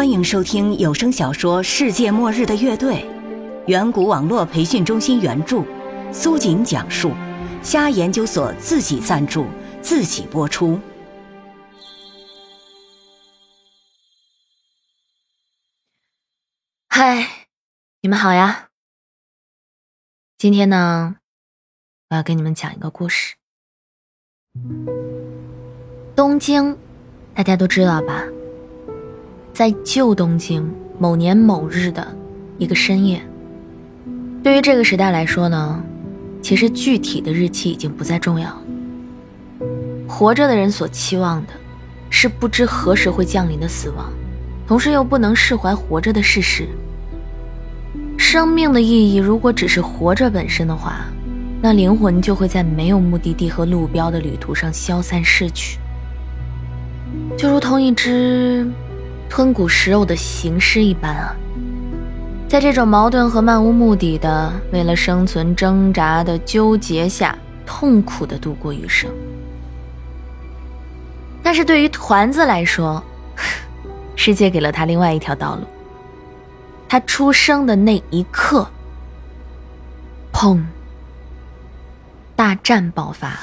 [0.00, 3.04] 欢迎收听有声小说《世界末日的乐队》，
[3.66, 5.62] 远古网络培训中心原著，
[6.10, 7.12] 苏锦讲述，
[7.62, 9.44] 虾研究所自己赞助，
[9.82, 10.80] 自己播出。
[16.88, 17.48] 嗨，
[18.00, 18.70] 你们好呀！
[20.38, 21.16] 今天呢，
[22.08, 23.34] 我要给你们讲一个故事。
[26.16, 26.78] 东京，
[27.34, 28.24] 大家都知道吧？
[29.60, 30.66] 在旧东京
[30.98, 32.16] 某年某日的
[32.56, 33.20] 一个深夜，
[34.42, 35.84] 对于这个时代来说呢，
[36.40, 38.50] 其实具体的日期已经不再重要。
[40.08, 41.52] 活着的人所期望的，
[42.08, 44.10] 是不知何时会降临的死亡，
[44.66, 46.66] 同时又不能释怀活着的事实。
[48.16, 51.04] 生命的意义，如果只是活着本身的话，
[51.60, 55.78] 那灵魂就会在没有目的地和路标的旅途上消散逝去，
[57.36, 58.66] 就如同一只。
[59.30, 61.32] 吞骨食肉的行尸一般啊，
[62.48, 69.08] 在这种矛盾和漫无目的的为了生存挣扎的纠结下，痛苦的度过余生。
[71.44, 73.02] 但是对于团子来说，
[74.16, 75.62] 世界给了他另外一条道路。
[76.88, 78.68] 他出生的那一刻，
[80.32, 80.60] 砰！
[82.34, 83.38] 大战爆发。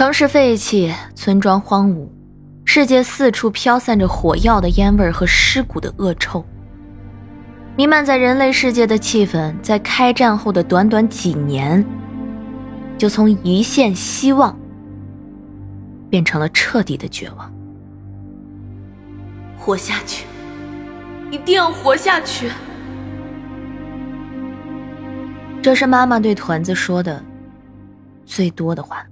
[0.00, 2.08] 城市废弃，村庄荒芜，
[2.64, 6.42] 世界四处飘散着火药的烟味和尸骨的恶臭。
[7.76, 11.84] 弥漫在人类世界的气氛，在开战后的短短几年，
[12.96, 14.58] 就从一线希望
[16.08, 17.52] 变成了彻底的绝望。
[19.58, 20.24] 活下去，
[21.30, 22.50] 一定要活下去。
[25.60, 27.22] 这是妈妈对团子说的
[28.24, 29.04] 最多的话。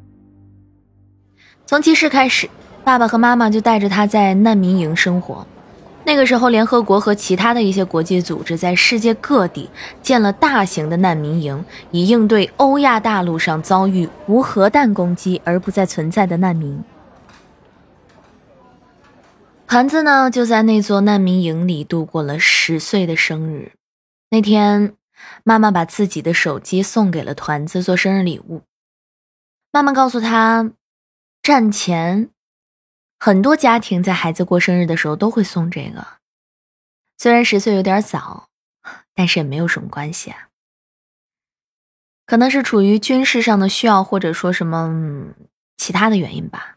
[1.68, 2.48] 从记事开始，
[2.82, 5.46] 爸爸和妈妈就带着他在难民营生活。
[6.02, 9.68] 那个时候，联合国和其他的一些国际组织在世界各地
[10.00, 16.82] 建了大型的难民营，以应对欧亚大陆上遭遇无核弹攻击而不再存在的难民。
[19.66, 23.72] 盘子呢，就在那座难民营里度过了十岁的生日。
[24.30, 24.94] 那天，
[25.44, 28.62] 妈妈把自己的手机送给了团子做生日礼物。
[29.70, 30.70] 妈妈告诉他。
[31.48, 32.28] 战前，
[33.18, 36.06] 很多家庭在孩子过生日的时候都会送这个。
[37.16, 38.50] 虽然十岁有点早，
[39.14, 40.48] 但是也没有什么关系啊。
[42.26, 44.94] 可能是处于军事上的需要，或者说什么
[45.78, 46.76] 其他的原因吧。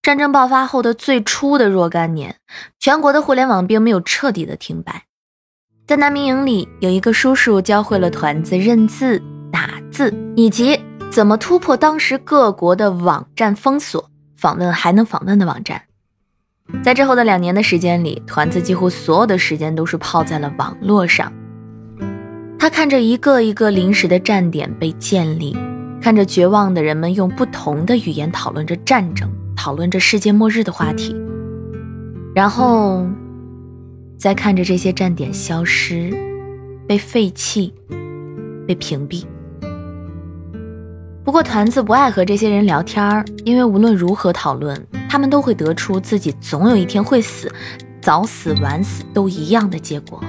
[0.00, 2.38] 战争爆发后的最初的若干年，
[2.78, 5.04] 全国的互联网并没有彻底的停摆。
[5.86, 9.22] 在难民营里，有一个叔叔教会了团子认字、
[9.52, 10.80] 打字，以及。
[11.16, 14.10] 怎么突破当时各国的网站封锁？
[14.36, 15.80] 访问还能访问的网站，
[16.84, 21.32] 在之后的两年的时间里，团子几乎所有的时间都是泡在了网络上。
[22.58, 25.56] 他看着一个一个临时的站点被建立，
[26.02, 29.26] 看着绝望的人们用不同的语言讨论着战争，
[29.56, 31.16] 讨论着世界末日的话题，
[32.34, 33.06] 然后
[34.18, 36.12] 再看着这些站点消失，
[36.86, 37.72] 被废弃，
[38.66, 39.24] 被屏蔽。
[41.26, 47.52] 不过团子不爱和这些人聊天，因为无论如何讨论，他们都会得出自己总有一天会死，
[48.00, 50.22] 早死晚死都一样的结果。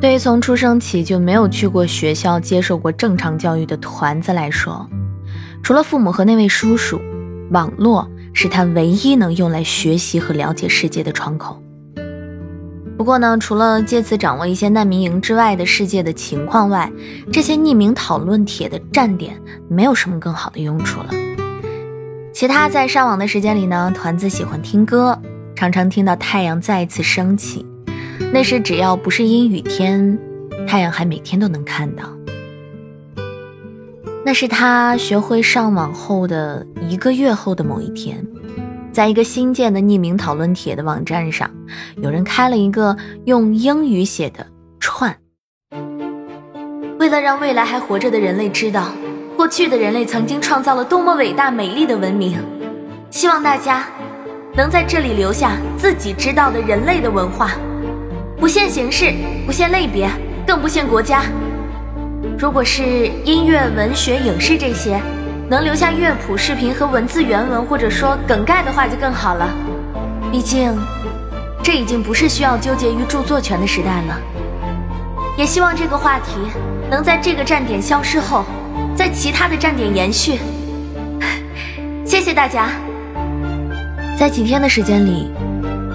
[0.00, 4.88] 对于从出生起就没有去过学校接受过正常教育的团子来说，
[5.62, 6.98] 除了父母和那位叔叔，
[7.50, 11.62] 网络是他唯一能用来学习和了解世界的窗口。
[12.98, 16.90] 不过呢，除了借此掌握一些难民营之外的世界的情况外，
[17.32, 21.10] 这些匿名讨论帖的站点没有什么更好的用处了。
[22.32, 25.16] 其他在上网的时间里呢，团子喜欢听歌，
[25.54, 27.64] 常常听到太阳再次升起。
[28.32, 30.18] 那时只要不是阴雨天，
[30.66, 32.02] 太阳还每天都能看到。
[34.26, 38.26] 那是他学会上网后的一个月后的某一天。
[38.98, 41.48] 在一个新建的匿名讨论帖的网站上，
[42.02, 42.96] 有人开了一个
[43.26, 44.44] 用英语写的
[44.80, 45.16] 串。
[46.98, 48.88] 为了让未来还活着的人类知道，
[49.36, 52.42] 过去的人类曾经创造了多么伟大美丽的文明，
[53.08, 53.86] 希望大家
[54.56, 57.52] 能在这里留下自己知道的人类的文化，
[58.36, 59.14] 不限形式，
[59.46, 60.10] 不限类别，
[60.44, 61.22] 更不限国家。
[62.36, 65.00] 如果是音乐、文学、影视这些，
[65.50, 69.48] 能留下乐谱、视频和文字原文，或者说梗概的话就更好了。
[70.30, 70.76] 毕竟，
[71.62, 74.20] 这已经不是需要纠结于著作权的时代了。
[75.38, 76.32] 也希望这个话题
[76.90, 78.44] 能在这个站点消失后，
[78.94, 80.38] 在其他的站点延续。
[82.04, 82.68] 谢谢大家。
[84.18, 85.32] 在几天的时间里，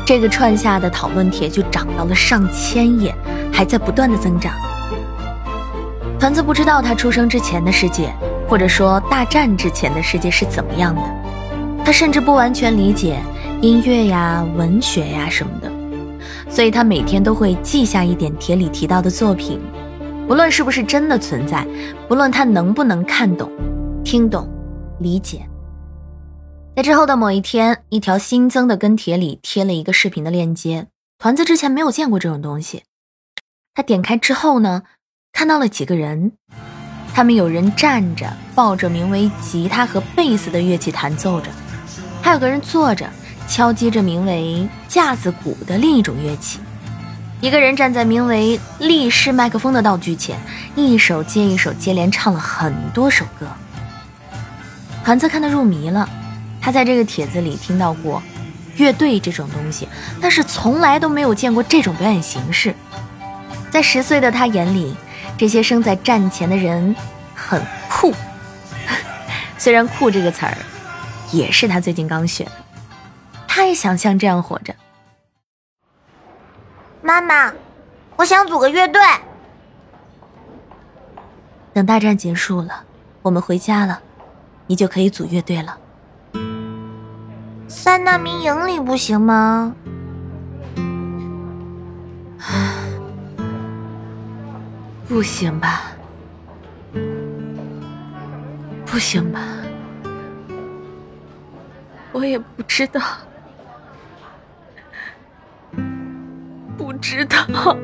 [0.04, 3.14] 这个串下的讨论帖就涨到了上千页，
[3.52, 4.52] 还在不断的增长。
[6.20, 8.12] 团子不知道他出生之前的世界，
[8.54, 11.02] 或者说大战之前的世界是怎么样的，
[11.84, 13.20] 他甚至不完全理解。
[13.64, 15.72] 音乐呀，文学呀什么的，
[16.52, 19.60] 所以他每天都会记下一点帖里提到的作品，
[20.28, 21.66] 不论是不是真的存在，
[22.08, 23.52] 不论他能不能看懂、
[24.04, 24.48] 听懂、
[25.00, 25.42] 理解。
[26.76, 30.86] 在之后的某一天，一条新增的跟帖里贴了一个视频的链接，
[31.18, 32.84] 团子之前没有见过这种东西。
[33.74, 34.84] 他点开之后呢，
[35.32, 36.34] 看到了几个人，
[37.14, 38.26] 他们有人站着，
[38.56, 41.48] 抱着名为吉他和贝斯的乐器弹奏着，
[42.22, 43.08] 还有个人坐着。
[43.46, 46.60] 敲击着名为架子鼓的另一种乐器，
[47.42, 50.40] 一个人站在名为立式麦克风的道具前，
[50.76, 53.46] 一首接一首接连唱了很多首歌。
[55.04, 56.10] 团子看得入迷了，
[56.62, 58.24] 他在这个帖子里听到过
[58.78, 59.90] 乐队这种东西，
[60.22, 62.74] 但是从来都没有见过这种表演形式。
[63.70, 64.96] 在十岁的他眼里，
[65.44, 66.96] 这些生在战前的人
[67.36, 68.14] 很酷。
[69.60, 70.58] 虽然“酷”这个词儿
[71.34, 72.52] 也是他最近刚学的。
[73.46, 74.74] 他也想像这样活着。
[77.02, 77.52] 妈妈，
[78.16, 79.02] 我想组个乐队。
[81.74, 82.86] 等大战结束了，
[83.22, 84.02] 我们回家了，
[84.68, 85.78] 你就可以组乐队了。
[87.68, 89.76] 三难民营里不行吗？
[95.14, 95.92] 不行吧？
[98.84, 99.40] 不行吧？
[102.12, 103.00] 我也不知道。
[106.76, 107.78] 不知道，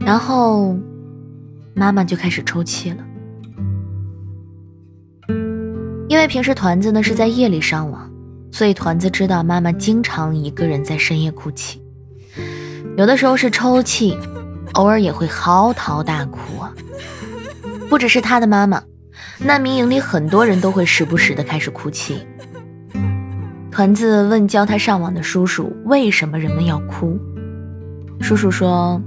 [0.00, 0.74] 然后
[1.74, 3.04] 妈妈就开始抽泣了，
[6.08, 8.10] 因为平时团子呢是在夜里上网，
[8.56, 11.78] 所以团子知道妈妈经常一个人在深夜哭泣，
[12.96, 14.16] 有的时候是抽泣，
[14.72, 16.40] 偶尔也会嚎啕大哭。
[17.90, 18.82] 不只是他的妈妈，
[19.36, 22.26] 难民营里很多人都会时不时的开始哭泣。
[23.70, 27.14] 团子问教他上网的叔叔：“为什么人们要哭？”
[28.22, 28.98] 叔叔说：“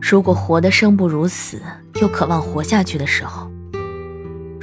[0.00, 1.60] 如果活得生不如死，
[2.00, 3.46] 又渴望活下去的时候；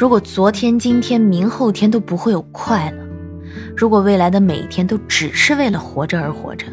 [0.02, 3.04] 如果昨天、今天、明后天都不会有快乐；
[3.78, 6.66] 如果未来的每一天都只是为了活着而活着；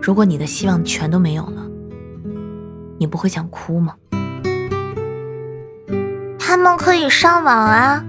[0.00, 1.62] 如果你的希望全都没有了，
[2.98, 3.94] 你不会想哭吗？”
[6.40, 8.02] 他们可以上网啊。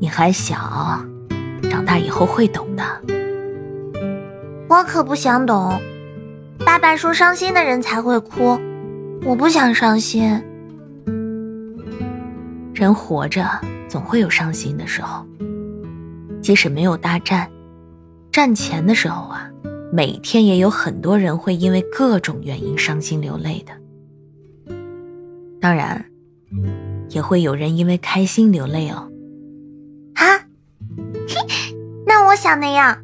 [0.00, 0.56] 你还小，
[1.70, 2.82] 长大以后会懂的。
[4.68, 5.80] 我可不想懂。
[6.66, 8.58] 爸爸说伤心的人才会哭，
[9.24, 10.42] 我不想伤心。
[12.84, 13.48] 人活着
[13.88, 15.24] 总会有伤心的时候，
[16.42, 17.50] 即使没有大战，
[18.30, 19.50] 战前的时候啊，
[19.90, 23.72] 每天也有很多人会因为各种原因伤心流泪的。
[25.62, 26.04] 当然，
[27.08, 29.10] 也会有人因为开心流泪哦。
[30.16, 30.44] 啊
[32.06, 32.98] 那我想那样。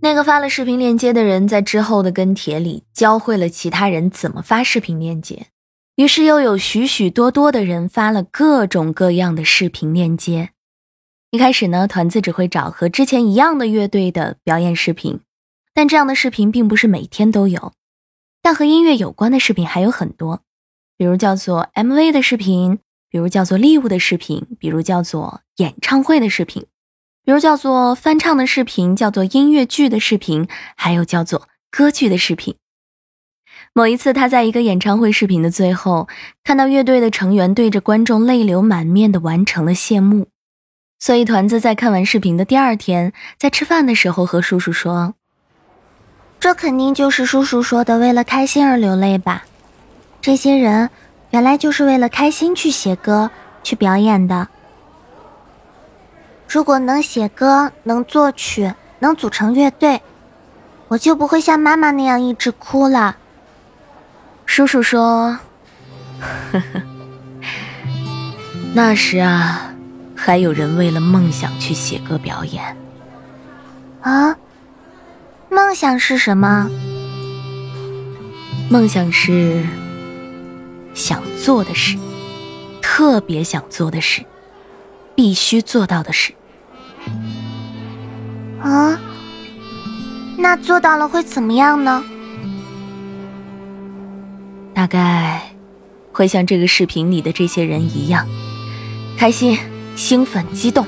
[0.00, 5.46] 那个发了视频链接的人在之后的跟帖里教会了其他人怎么发视频链接，
[5.98, 10.50] 于是又有许许多多的人发了各种各样的视频链接。
[11.32, 15.18] 一开始呢，团子只会找和之前一样的乐队的表演视频，
[15.74, 17.72] 但这样的视频并不是每天都有。
[18.40, 20.42] 但和音乐有关的视频还有很多，
[20.96, 22.78] 比如叫做 MV 的视频。
[23.10, 26.66] 比如叫做礼物的视频，比如叫做演唱会的视频，
[27.24, 32.54] 比如叫做翻唱的视频，叫做音乐剧的视频，还有叫做歌剧的视频。
[33.78, 36.08] 某一次，他在一个演唱会视频的最后，
[36.42, 40.26] 看到乐队的成员对着观众泪流满面的完成了谢幕，
[40.98, 45.14] 所以团子在看完视频的第二天，在吃饭的时候和叔叔说
[46.40, 49.44] ：“这肯定就是叔叔说的为了开心而流泪吧？
[50.20, 50.90] 这些人。”
[51.30, 53.30] 原来就是为了开心去写歌、
[53.62, 54.48] 去表演的。
[56.48, 60.00] 如果能写歌、能作曲、能组成乐队，
[60.88, 63.18] 我就不会像妈妈那样一直哭了。
[64.48, 65.38] 叔叔说
[66.50, 66.82] ：“呵呵，
[68.74, 69.72] 那时啊，
[70.16, 72.76] 还有人为了梦想去写歌表演。
[74.00, 74.34] 啊，
[75.50, 76.68] 梦想是什么？
[78.70, 79.62] 梦想是
[80.94, 81.96] 想做的事，
[82.80, 84.24] 特别想做的事，
[85.14, 86.32] 必须做到的事。
[88.60, 88.98] 啊，
[90.38, 92.02] 那做到了会怎么样呢？
[94.78, 95.42] 大概
[96.12, 98.28] 会像这个视频里的这些人一样，
[99.18, 99.58] 开心。
[99.96, 100.86] 兴奋、激动，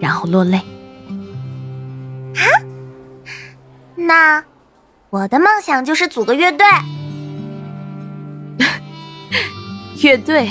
[0.00, 0.56] 然后落泪。
[0.56, 2.48] 啊，
[3.94, 4.42] 那
[5.10, 6.64] 我的梦想就是组个乐队。
[10.02, 10.48] 乐队？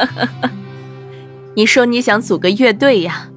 [1.54, 3.28] 你说你想组个乐队呀？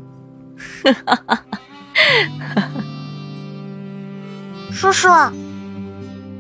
[4.71, 5.09] 叔叔，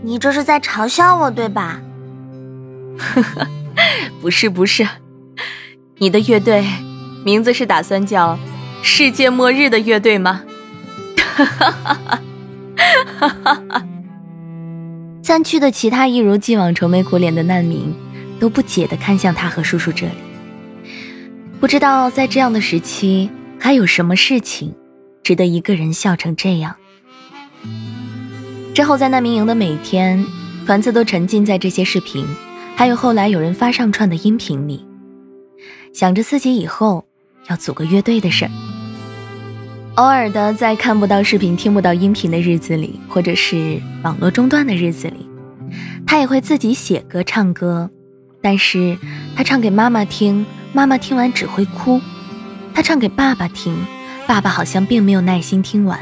[0.01, 1.81] 你这是在嘲笑我对吧？
[4.21, 4.87] 不是，不是。
[5.97, 6.65] 你的乐队
[7.25, 8.37] 名字是打算叫
[8.81, 10.43] “世界末日的乐队”吗？
[11.17, 12.09] 哈哈哈
[13.19, 13.85] 哈哈哈！
[15.21, 17.93] 三区的其他一如既往愁眉苦脸的难民
[18.39, 20.13] 都不解地看向他和叔叔这里，
[21.59, 23.29] 不知道在这样的时期
[23.59, 24.73] 还有什么事情
[25.23, 26.75] 值得一个人笑成这样。
[28.73, 30.25] 之后在难民营的每天，
[30.65, 32.25] 团子都沉浸在这些视频，
[32.75, 34.85] 还有后来有人发上传的音频里。
[35.93, 37.03] 想着自己以后
[37.49, 38.51] 要组个乐队的事儿，
[39.95, 45.29] 偶尔的在看不到视频、听不到音频的日子里，或者是网络中断的日子里，
[46.05, 47.89] 他也会自己写歌、唱歌。
[48.41, 48.97] 但是
[49.35, 51.99] 他唱给妈妈听，妈妈听完只会哭；
[52.73, 53.75] 他唱给爸爸听，
[54.25, 55.99] 爸爸好像并没有耐心听完。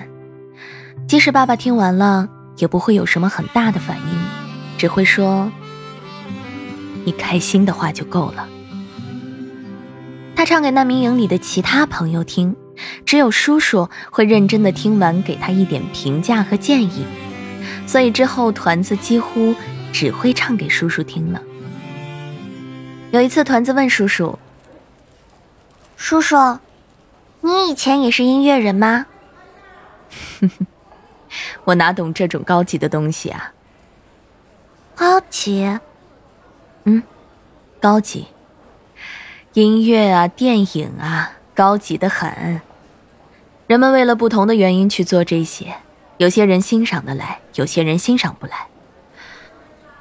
[1.07, 4.19] 即使爸爸听完了，也不会有什么很大的反应，
[4.77, 5.51] 只会说
[7.05, 8.47] ：“你开心的话就够了。”
[10.35, 12.55] 他唱给难民营里的其他朋友听，
[13.05, 17.05] 只有叔叔会认真的听完，给他一点评价和建议。
[17.87, 19.55] 所以之后团子几乎
[19.91, 21.41] 只会唱给叔叔听了。
[23.11, 24.37] 有一次，团子问叔叔
[25.97, 26.59] ：“叔叔，
[27.41, 29.05] 你以前也是音乐人吗
[31.63, 33.53] ？”“我哪懂这种高级的东西啊。
[34.95, 35.79] ”“高级？
[36.85, 37.03] 嗯，
[37.79, 38.27] 高级。”
[39.53, 42.61] 音乐啊，电影啊，高级的很。
[43.65, 45.75] 人们为了不同的原因去做这些，
[46.17, 48.67] 有些人欣赏的来，有些人欣赏不来。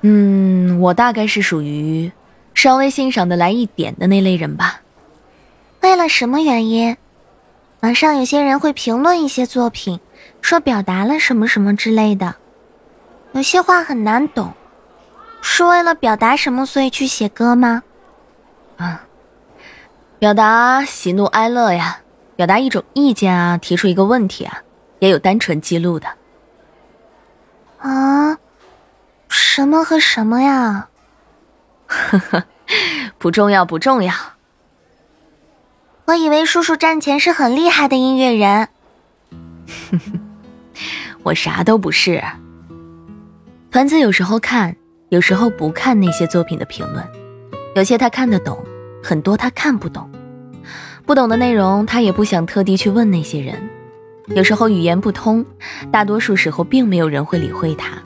[0.03, 2.13] 嗯，我大概是属于
[2.55, 4.83] 稍微欣赏的来一点的那类人吧。
[5.81, 6.97] 为了什么原因？
[7.81, 10.01] 网上有些人会评论一些作品，
[10.47, 12.37] 说表达了什么什么之类的，
[13.33, 14.55] 有些话很难懂，
[15.43, 17.83] 是为了表达什么所以去写歌吗？
[18.77, 19.03] 啊。
[20.21, 21.99] 表达喜怒哀乐呀，
[22.37, 24.63] 表达一种意见啊，提出一个问题啊，
[25.01, 26.07] 也有单纯记录的。
[27.79, 28.39] 啊，
[29.29, 30.89] 什么和什么呀？
[31.89, 32.45] 呵呵，
[33.19, 34.15] 不重要，不重要。
[36.05, 38.69] 我以为叔叔战前是很厉害的音乐人。
[41.27, 42.23] 我啥都不是。
[43.73, 44.77] 团子有时候看，
[45.09, 47.05] 有时候不看那些作品的评论，
[47.75, 48.57] 有些他看得懂。
[49.03, 50.09] 很多他看不懂，
[51.05, 53.55] 不懂的内容他也不想特地去问那些人。
[54.29, 55.45] 有时候语言不通，
[55.91, 58.01] 大多数时候并没有人会理会他。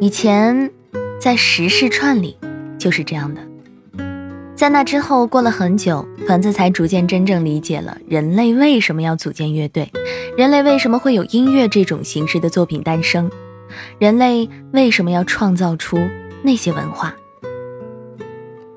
[0.00, 0.70] 以前
[1.20, 2.36] 在时事串里
[2.78, 3.40] 就是这样的，
[4.60, 9.90] 在那之后过了很久，团子才逐渐真正理解了人类为什么要组建乐队，
[10.36, 13.30] 人类为什么会有音乐这种形式的作品诞生，
[13.98, 15.98] 人类为什么要创造出
[16.42, 17.16] 那些文化。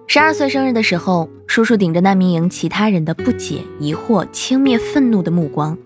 [0.08, 5.78] 十二岁生日的时候，叔叔顶着难民营其他人的不解、疑惑、轻蔑、愤怒的目光，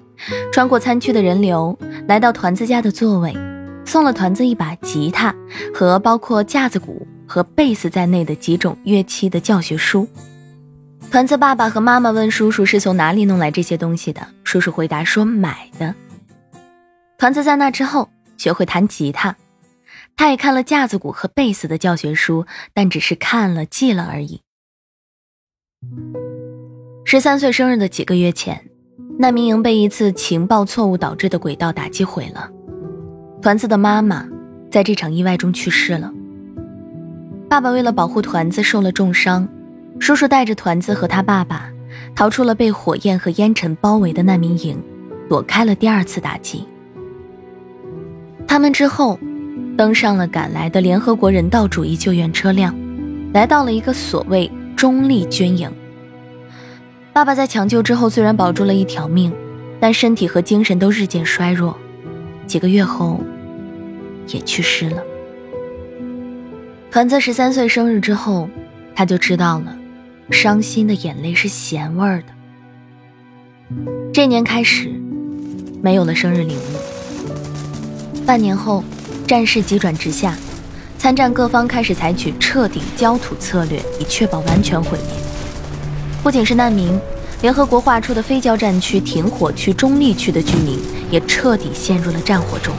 [0.53, 1.75] 穿过餐区的人流，
[2.07, 3.35] 来到团子家的座位，
[3.83, 5.33] 送了团子一把吉他
[5.73, 10.07] 和包括架子鼓和贝斯在内的几种乐器的教学书。
[11.11, 15.93] 团子爸爸和妈妈问叔叔是从哪里弄来这些东西的，叔叔回答说买的。
[17.17, 19.35] 团子在那之后学会弹吉他。
[20.15, 24.41] 他也看了架子鼓和贝斯的教学书，但只是看了记了而已。
[27.05, 28.67] 十三岁生日的几个月前，
[29.19, 32.49] 难民营被一次情报错误导致的轨道打击毁了，
[33.41, 34.27] 团子的妈妈
[34.71, 36.11] 在这场意外中去世了。
[37.49, 39.47] 爸爸为了保护团子受了重伤，
[39.99, 41.69] 叔叔带着团子和他爸爸
[42.15, 44.81] 逃出了被火焰和烟尘包围的难民营，
[45.29, 46.65] 躲开了第二次打击。
[48.47, 49.19] 他们之后。
[49.77, 52.75] 登上了赶来的联合国人道主义救援车辆，
[53.31, 55.71] 来到了一个所谓中立军营。
[57.13, 59.31] 爸爸在抢救之后虽然保住了一条命，
[59.79, 61.77] 但身体和精神都日渐衰弱，
[62.47, 63.21] 几个月后
[64.29, 65.03] 也去世了。
[66.89, 68.49] 团子十三岁生日之后，
[68.95, 69.77] 他就知道了，
[70.31, 72.27] 伤心的眼泪是咸味儿的。
[74.13, 74.89] 这年开始，
[75.81, 78.23] 没有了生日礼物。
[78.25, 78.83] 半年后，
[79.27, 80.35] 战事急转直下，
[80.97, 85.11] 参战各方开始采取彻底焦土策略，以确保完全毁灭。
[86.23, 86.97] 不仅是难民，
[87.41, 90.79] 联合国划出的非交战区、停火区、中立区的居民
[91.11, 92.73] 也彻底陷入了战火中。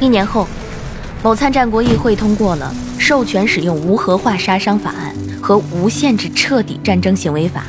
[0.00, 0.48] 一年后，
[1.24, 7.64] 某参战国议会通过了授权使用无核化杀伤法案和无限制彻底战争行为法，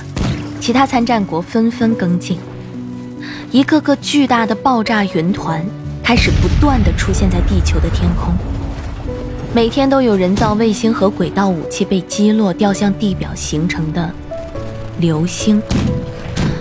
[0.60, 2.38] 其他参战国纷纷跟进。
[3.52, 5.66] 一个个巨大的爆炸云团
[6.04, 8.34] 开始不断的出现在地球的天空。
[9.54, 14.12] 每天都有人造卫星和轨道武器被击落，掉向地表形成的
[15.00, 15.62] 流星。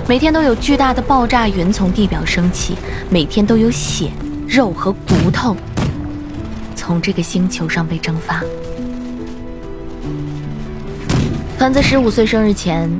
[0.06, 2.76] 每天都有巨大的爆炸云从地表升起，
[3.10, 4.12] 每天都有血
[4.46, 5.56] 肉和骨头
[6.86, 8.44] 从这个星球上被蒸发。
[11.56, 12.90] 团子十五岁生日前，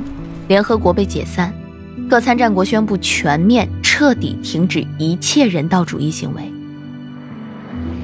[0.47, 1.53] 联合国被解散，
[2.09, 6.51] 各参战国宣布全面彻底停止一切人道主义行为。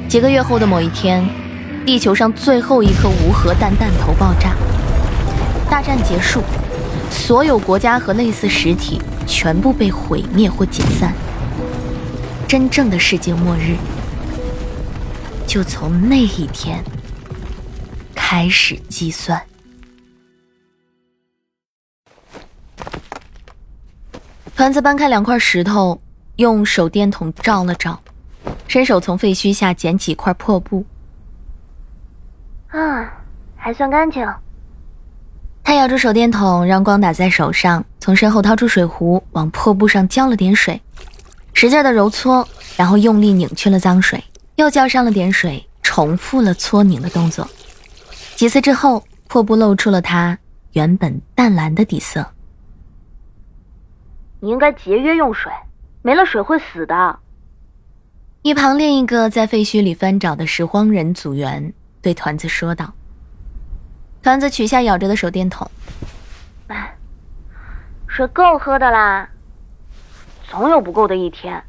[0.08, 1.28] 几个月后的某一天。
[1.84, 4.56] 地球上最后一颗无核弹弹头爆炸，
[5.68, 6.40] 大战结束，
[7.10, 11.12] 所有国家和类似实体全部被毁灭或解散，
[12.48, 13.76] 真正的世界末日
[15.52, 16.82] 就从那一天
[18.16, 19.42] 开始计算。
[24.56, 26.02] 团子搬开两块石头，
[26.38, 28.02] 用手电筒照了照，
[28.70, 30.86] 伸手从废墟下捡起一块破布。
[32.70, 33.12] 啊，
[33.58, 34.26] 还算干净。
[35.66, 40.82] 他咬住手电筒，让光打在手上，从身后掏出水壶，往破布上浇了点水，
[41.54, 44.24] 使劲的揉搓，然后用力拧去了脏水，
[44.62, 47.50] 又浇上了点水，重复了搓拧的动作。
[48.36, 50.38] 几次之后，破布露出了它
[50.74, 52.26] 原本淡蓝的底色。
[54.40, 55.52] 你应该节约用水，
[56.04, 57.20] 没了水会死的。
[58.44, 61.74] 一旁另一个在废墟里翻找的拾荒人组员。
[62.02, 62.92] 对团子说道
[64.24, 65.70] ：“团子取下咬着的手电筒，
[66.68, 66.96] 哎，
[68.08, 69.30] 水够喝的啦，
[70.50, 71.64] 总有不够的一天。”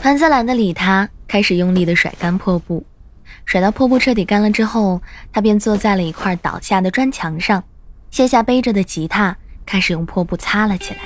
[0.00, 2.84] 团子懒得理他，开始用力的甩干破布。
[3.46, 5.00] 甩到破布彻底干了之后，
[5.32, 7.62] 他便坐在了一块倒下的砖墙上，
[8.10, 11.00] 卸下背着的吉他，开始用破布擦了起来。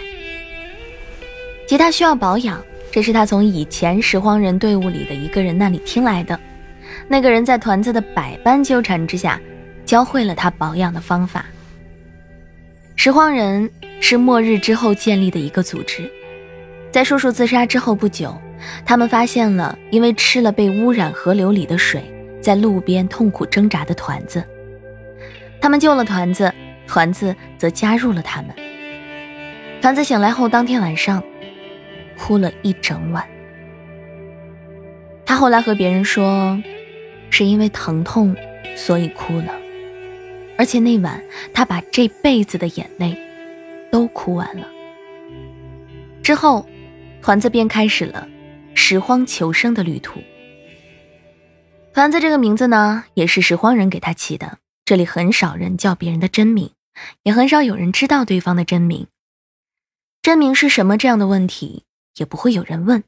[1.66, 6.38] 吉他需要保养，这是他从以前拾荒人队伍里的一个人那里听来的。
[7.06, 9.40] 那个人在团子的百般纠缠之下，
[9.84, 11.44] 教会了他保养的方法。
[12.96, 13.70] 拾荒人
[14.00, 16.10] 是末日之后建立的一个组织，
[16.90, 18.36] 在叔叔自杀之后不久，
[18.84, 22.02] 他们发现了因为吃了被污染河流里的水，
[22.40, 24.42] 在路边痛苦挣扎的团子。
[25.60, 26.52] 他们救了团子，
[26.86, 28.50] 团子则加入了他们。
[29.80, 31.22] 团子醒来后，当天晚上
[32.16, 33.24] 哭了一整晚。
[35.24, 36.60] 他后来和别人说。
[37.30, 38.34] 是因为疼痛，
[38.74, 39.54] 所以哭了。
[40.56, 43.14] 而且那晚，他把这辈子的眼泪
[43.92, 44.66] 都哭完了。
[46.22, 46.66] 之后，
[47.20, 48.26] 团子便开始了
[48.78, 50.22] 拾荒求生的旅途。
[51.92, 54.58] 团子这个名字呢，也是拾荒人给他起的。
[54.84, 56.72] 这里很少人叫别人的真名，
[57.24, 59.08] 也很少有人知道对方的真名。
[60.22, 60.96] 真名是什么？
[60.96, 63.02] 这样的问题也不会有人问，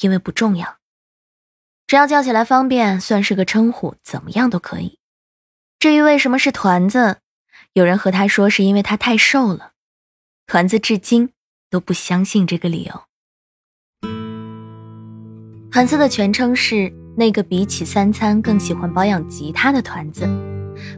[0.00, 0.78] 因为不重要。
[1.86, 4.98] 只要叫起来方便，算是个称呼，怎么样都可以。
[5.80, 7.18] 至于为什么是团子，
[7.72, 9.72] 有人和他说是因为他太瘦了。
[10.46, 11.32] 团子至今
[11.68, 13.09] 都不相信这个理由。
[15.70, 20.28] 团子的全称是那个比起三餐更喜欢保养吉他的团子，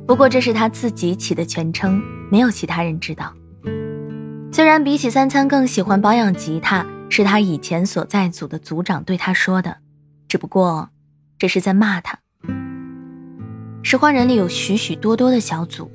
[0.06, 3.34] 不过这是他自己起的全称，没有其他人知道。
[4.50, 9.76] 虽然比起三餐更喜欢保养吉他，是他以前所在组的组长对他说的。
[10.26, 10.88] 只不过，
[11.38, 12.18] 这是在骂他。
[13.82, 15.90] 拾荒人里有许许多多的小组，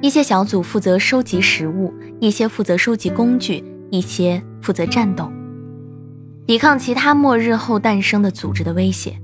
[0.00, 5.32] 一些小组负责收集食物，一些负责收集工具，一些负责战斗，
[6.50, 9.16] 抵抗其他末日后诞生的组织的威胁。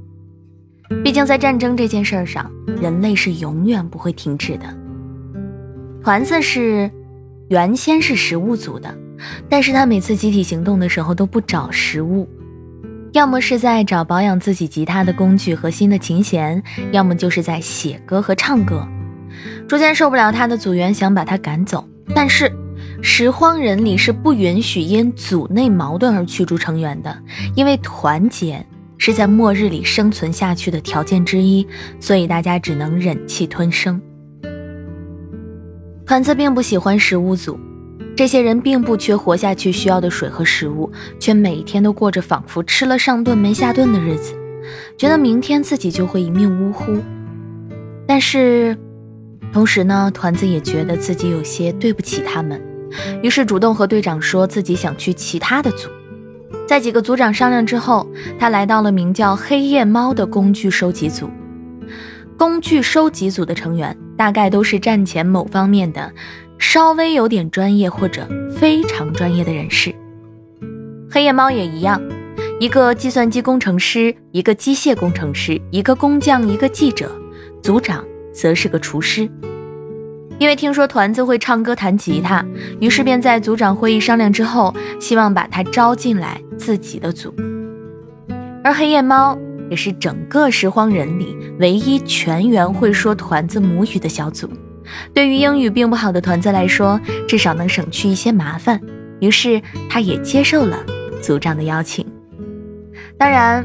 [1.02, 2.48] 毕竟，在战争这件事上，
[2.80, 4.66] 人类是永远不会停止的。
[6.04, 6.88] 团子是
[7.48, 8.96] 原先是食物组的，
[9.48, 12.28] 但是他每次集体行动的时候都不找食物。
[13.10, 16.62] 要么是在找保养自己吉他的工具和新的琴弦，
[16.92, 18.86] 要么就是在写歌和唱歌。
[19.66, 22.48] 逐渐受不了他的组员想把他赶走，但是
[23.02, 27.16] 拾荒人里是不允许因组内矛盾而驱逐成员的，
[27.54, 28.64] 因为团结
[28.98, 31.66] 是在末日里生存下去的条件之一，
[32.00, 34.00] 所以大家只能忍气吞声。
[36.06, 37.58] 团子并不喜欢食物组，
[38.16, 44.32] 这些人并不缺活下去需要的水和食物，却每天都过着仿佛吃了上顿没下顿的日子，
[44.96, 46.96] 觉得明天自己就会一命呜呼。
[48.06, 48.78] 但是，
[49.52, 52.62] 同时呢，团子也觉得自己有些对不起他们，
[53.22, 55.88] 于是主动和队长说自己想去其他的组。
[56.66, 61.30] 在几个组长商量之后，他来到了名叫“黑夜猫”的工具收集组。
[62.36, 66.12] 工具收集组的成员大概都是战前某方面的
[66.58, 69.94] 稍微有点专业或者非常专业的人士。
[71.10, 72.00] 黑夜猫也一样，
[72.60, 77.10] 一个计算机工程师，一个机械工程师，一个工匠，一个记者。
[77.62, 79.28] 组长则是个厨师，
[80.38, 82.44] 因为听说团子会唱歌弹吉他，
[82.80, 87.34] 于是便在组长会议商量之后，希望把他招进来自己的组。
[88.62, 89.38] 而黑夜猫
[89.70, 94.50] 也是整个拾荒人里唯一全员会说团子母语的小组，
[95.14, 98.80] 对于英语并不好的团子来说，至少能省去一些麻烦，
[99.20, 100.84] 于是他也接受了
[101.22, 102.04] 组长的邀请。
[103.16, 103.64] 当然，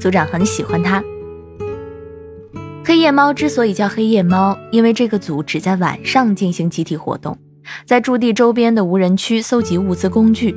[0.00, 1.02] 组长很喜欢他。
[2.88, 7.36] 黑夜猫之所以叫黑夜猫，因为这个组只在晚上进行集体活动，
[7.84, 10.56] 在驻地周边的无人区搜集物资工具。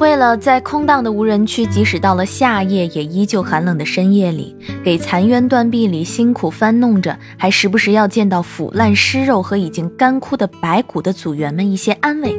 [0.00, 12.34] 为了在空荡的无人区，即使到了夏夜也依旧寒冷的深夜里，给残垣断壁里辛苦翻弄着，还时不时要见到腐烂尸肉和已经干枯的白骨的组员们一些安慰，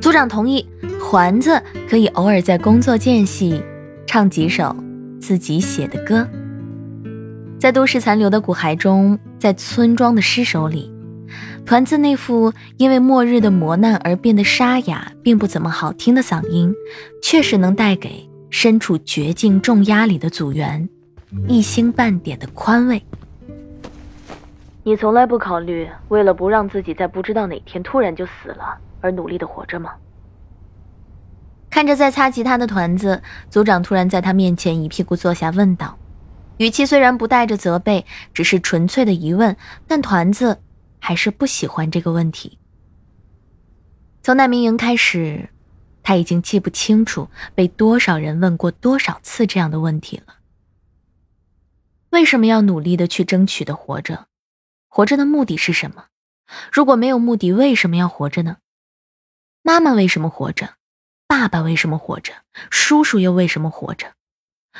[0.00, 0.66] 组长同意
[0.98, 3.62] 团子可以偶尔在工作间隙
[4.04, 4.74] 唱几首
[5.20, 6.28] 自己写的歌。
[7.58, 10.92] 在都市残留的骨骸中，在村庄的尸首里，
[11.64, 16.72] 团子那副因为末日的磨难而变得沙哑、并不怎么好听的嗓音，
[17.22, 20.88] 确实能带给身处绝境重压里的组员
[21.48, 23.02] 一星半点的宽慰。
[24.84, 29.90] 你从来不考虑为了不让自己在不知道哪天突然就死了而努力的活着吗？
[31.70, 35.98] 看着在擦吉他的团子，组长突然在他面前一屁股坐下，问道。
[36.58, 40.62] 语气虽然不带着责备，只是纯粹的疑问，但团子
[40.98, 42.58] 还是不喜欢这个问题。
[44.22, 45.50] 从难民营开始，
[46.02, 50.36] 他已经记不清楚被多少人问过多少次这样的问题了。
[52.10, 54.28] 为什么要努力的去争取的活着？
[54.88, 56.06] 活着的目的是什么？
[56.72, 58.58] 如果没有目的，为什么要活着呢？
[59.62, 60.76] 妈妈为什么活着？
[61.26, 62.32] 爸爸为什么活着？
[62.70, 64.14] 叔叔又为什么活着？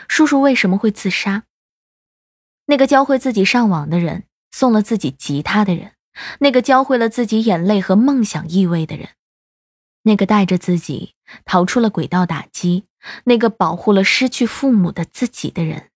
[0.08, 1.42] 叔叔为什么会自杀？
[2.66, 5.92] 那个教会自己上网的人，送了自己吉他的人，
[6.40, 9.11] 那个教会了自己眼泪和梦想意味的人，
[10.02, 12.85] 那个带着自己逃出了轨道打击，
[13.24, 15.90] 那个保护了失去父母的自己的人，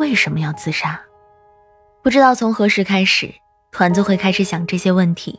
[0.00, 1.00] 为什么要自杀？
[2.02, 3.32] 不知道从何时开始，
[3.70, 5.38] 团子会开始想这些问题。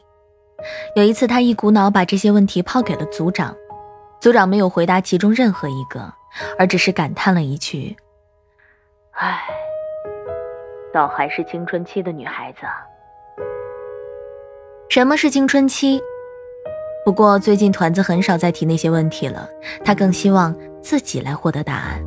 [0.95, 3.55] 有一次，他一股脑把这些问题抛给了组长，
[4.21, 6.13] 组长没有回答其中任何一个，
[6.57, 7.97] 而只是感叹了一句
[9.11, 9.41] ：“唉。”
[11.07, 12.73] 还是青春期的女孩子啊。
[14.89, 16.01] 什么是青春期？
[17.05, 19.47] 不过最近团子很少再提那些问题了，
[19.85, 22.03] 他更希望自己来获得答案。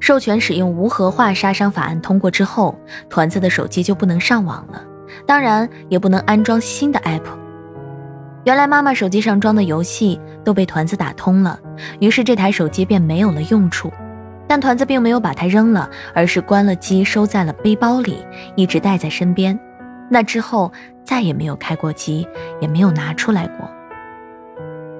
[0.00, 2.74] 授权使用无核化杀伤法案通过之后，
[3.10, 4.82] 团子的手机就不能上网了，
[5.26, 7.24] 当然也不能安装新的 app。
[8.44, 11.58] 原来妈妈手机上装的游戏都被团子打通了，
[12.00, 13.92] 于是这台手机便没有了用处。
[14.48, 19.56] 但团子并没有把它扔了，而是关了机，收在了背包里，一直带在身边。
[20.10, 20.72] 那之后
[21.04, 22.26] 再也没有开过机，
[22.60, 23.70] 也没有拿出来过。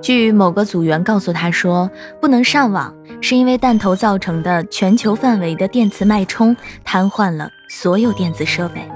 [0.00, 8.86] 据某个组员告诉他说，不能上网是因为弹头造成的全球范围的电磁脉冲瘫痪了所有电子设备。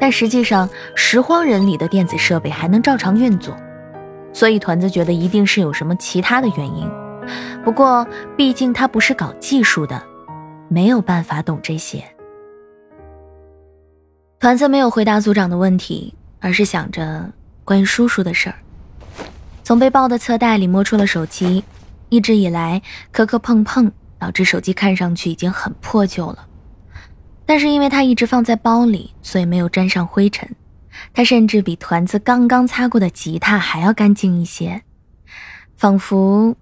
[0.00, 3.54] 但实际上，拾荒人里的电子设备还能照常运作，
[4.32, 6.90] 所以团子觉得一定是有什么其他的原因。
[7.64, 10.02] 不过，毕竟他不是搞技术的，
[10.68, 12.02] 没有办法懂这些。
[14.38, 17.30] 团子没有回答组长的问题，而是想着
[17.64, 18.54] 关于叔叔的事儿。
[19.64, 21.64] 从背包的侧袋里摸出了手机，
[22.08, 26.46] 一直以来磕磕碰碰，导致手机看上去已经很破旧了。
[27.44, 30.48] 但是因为他一直放在包里，所以没有沾上灰尘。
[31.12, 34.82] 他甚至比团子刚刚擦过的吉他还要干净一些，
[35.76, 36.56] 仿佛……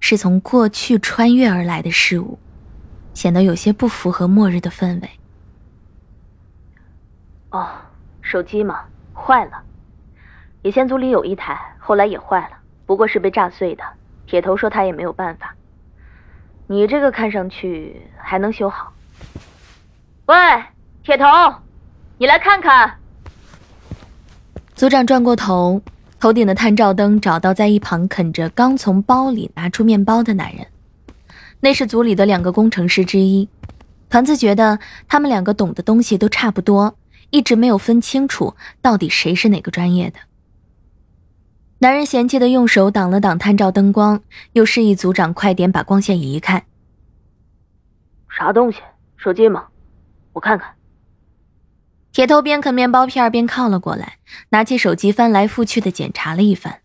[0.00, 2.38] 是从过去穿越而来的事物，
[3.14, 5.10] 显得有些不符合末日的氛围。
[7.50, 7.68] 哦，
[8.22, 9.62] 手机嘛，坏了，
[10.62, 13.82] 以前组里有一台，后来也坏了，不过是被炸碎的。
[14.26, 15.54] 铁头说他也没有办法。
[16.66, 18.92] 你这个看上去还能修好。
[20.26, 20.34] 喂，
[21.04, 21.24] 铁头，
[22.18, 22.98] 你来看看。
[24.74, 25.80] 组长转过头，
[26.26, 30.66] 头顶的探照灯找到在一旁啃着刚从包里拿出面包的男人，
[31.60, 33.48] 那是组里的两个工程师之一。
[34.08, 36.96] 团子觉得他们两个懂的东西都差不多，
[37.30, 40.18] 一直没有分清楚到底谁是哪个专业的。
[41.78, 44.20] 男人嫌弃的用手挡了挡探照灯光，
[44.54, 46.66] 又示意组长快点把光线移开。
[48.36, 48.80] 啥东西？
[49.16, 49.68] 手机吗？
[50.32, 50.74] 我看看。
[52.16, 54.16] 铁头边啃面包片边靠了过来，
[54.48, 56.80] 拿起手机翻来覆去的检查了一番。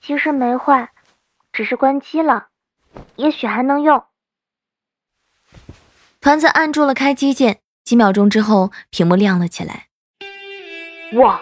[0.00, 0.90] 其实没坏，
[1.52, 2.48] 只是关机了，
[3.14, 4.02] 也许还能用。
[6.20, 9.86] 团子按住了开机键，几秒钟之后，屏幕亮了起来。
[11.12, 11.40] 哇，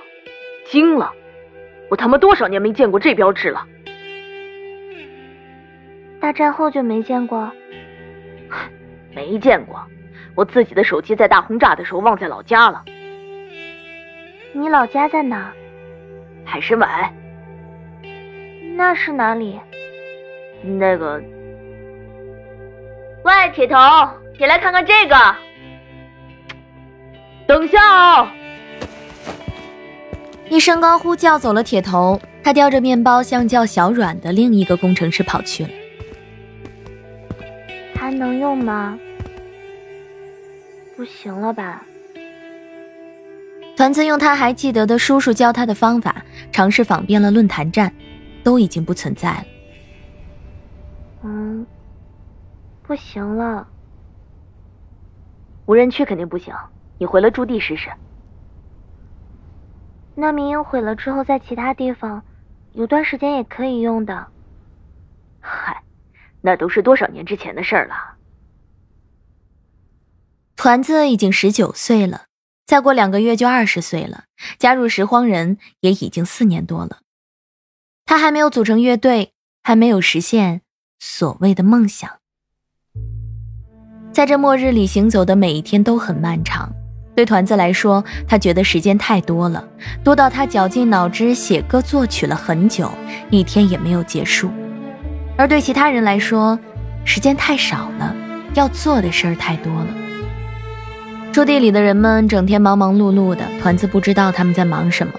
[0.71, 1.11] 惊了！
[1.89, 3.67] 我他妈多少年没见过这标志了。
[6.21, 7.51] 大战后就没见过。
[9.17, 9.83] 没见过，
[10.35, 12.83] 我自己的手机在大轰炸的时候忘在老家了。
[14.53, 15.53] 你老家在哪？
[16.45, 17.13] 海参崴。
[18.77, 19.59] 那是哪里？
[20.63, 21.23] 那个。
[23.25, 23.77] 喂，铁头。
[24.39, 25.15] 你来看看这个。
[27.47, 28.29] 等下哦！
[30.49, 35.71] 一声高呼叫走了铁头，他叼着面包向叫小软的另一个工程师跑去了。
[37.95, 38.99] 还能用吗？
[40.97, 41.83] 不行了吧？
[43.77, 47.93] 团子用他还记得的叔叔教他的方法，尝试访遍了论坛站，
[48.45, 49.45] 都已经不存在了。
[51.25, 51.67] 嗯，
[52.85, 53.67] 不行了。
[55.67, 56.55] 无人区肯定不行，
[56.99, 57.91] 你回了驻地试试。
[60.15, 62.23] 那民营毁了之后，在其他地方
[62.75, 64.29] 有段时间也可以用的。
[65.41, 65.83] 嗨，
[66.41, 68.14] 那都是多少年之前的事儿了。
[70.57, 72.27] 团子已经十九岁了，
[72.65, 74.25] 再过两个月就二十岁了。
[74.59, 76.99] 加入拾荒人也已经四年多了，
[78.05, 80.61] 他还没有组成乐队，还没有实现
[80.99, 82.11] 所谓的梦想。
[84.13, 86.73] 在这末日里行走的每一天都很漫长，
[87.17, 89.69] 对团子来说，他觉得时间太多了，
[90.05, 92.91] 多到他绞尽脑汁写歌作曲了很久，
[93.31, 94.49] 一天也没有结束；
[95.37, 96.59] 而对其他人来说，
[97.05, 98.15] 时间太少了，
[98.55, 100.04] 要做的事儿太多了。
[101.35, 105.13] 驻地里的人们整天忙忙碌碌的，团子不知道他们在忙什么。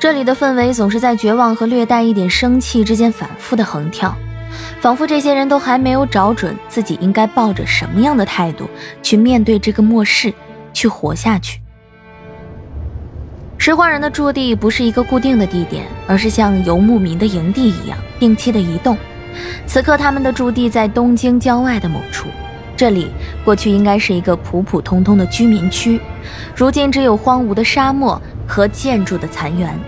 [0.00, 4.12] 这里的氛围总是在绝望和略带一点生气之间反复的横跳。
[4.80, 8.68] 仿佛这些人都还没有找准自己应该抱着什么样的态度
[9.04, 10.34] 去面对这个末世，
[10.72, 11.60] 去活下去。
[13.58, 18.98] 拾荒人的驻地不是一个固定的地点，而是像游牧民的营地一样定期的移动。
[19.64, 22.26] 此刻，他们的驻地在东京郊外的某处，
[22.76, 23.10] 这里
[23.44, 26.00] 过去应该是一个普普通通的居民区，
[26.56, 29.78] 如今只有荒芜的沙漠和建筑的残垣。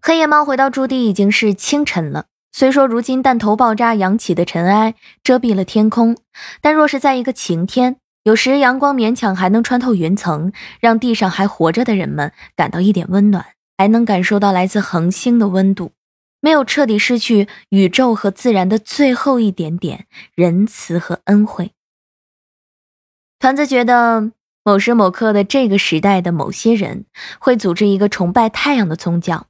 [0.00, 2.24] 黑夜猫回到驻地已经是清晨了。
[2.54, 6.16] 虽说如今弹头爆炸扬起的尘埃遮蔽了天空，
[6.60, 13.46] 但若是在一个晴天，有时阳光勉强还能穿透云层，让地上还活着的人们感到一点温暖，
[13.78, 15.92] 还能感受到来自恒星的温度，
[16.42, 21.70] 没有彻底失去宇宙和自然的最后一点点仁慈和恩惠。
[23.38, 24.32] 团子觉得，
[24.64, 27.06] 某时某刻的这个时代的某些人
[27.38, 29.46] 会组织一个崇拜太阳的宗教。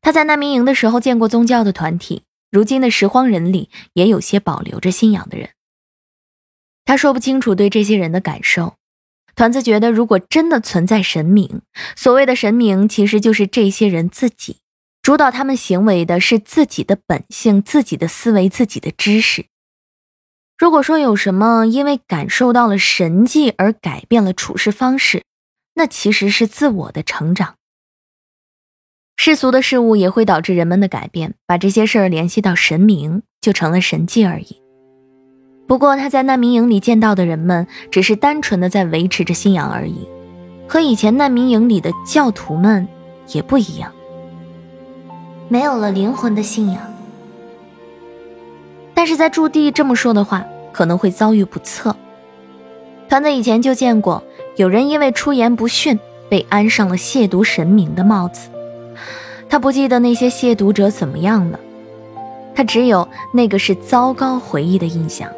[0.00, 5.50] 他在难民营的时候见过宗教的团体，如今的拾荒人里也有些保留着信仰的人。
[6.86, 8.76] 他说不清楚对这些人的感受。
[9.34, 11.60] 团子觉得，如果真的存在神明，
[11.94, 14.60] 所谓的神明其实就是这些人自己，
[15.06, 19.46] 主导他们行为的是自己的本性、自己的思维、自己的知识。
[20.58, 25.22] 如果说有什么因为感受到了神迹而改变了处事方式，
[25.76, 27.54] 那其实是自我的成长。
[29.16, 34.60] 世俗的事物也会导致人们的改变，把这些事儿联系到神明，就成了神迹而已。
[35.68, 40.08] 不过他在难民营里见到的人们，只是单纯的在维持着信仰而已，
[40.68, 42.88] 和以前难民营里的教徒们
[43.28, 43.92] 也不一样，
[45.48, 46.80] 没有了灵魂的信仰。
[48.94, 51.94] 但是在驻地这么说的话，可能会遭遇不测。
[53.08, 54.22] 团子以前就见过
[54.56, 58.48] 有人因为出言不逊，被安上了亵渎神明的帽子。
[59.48, 61.60] 他不记得那些亵渎者怎么样了，
[62.54, 65.30] 他只有那个是糟糕回忆的印象。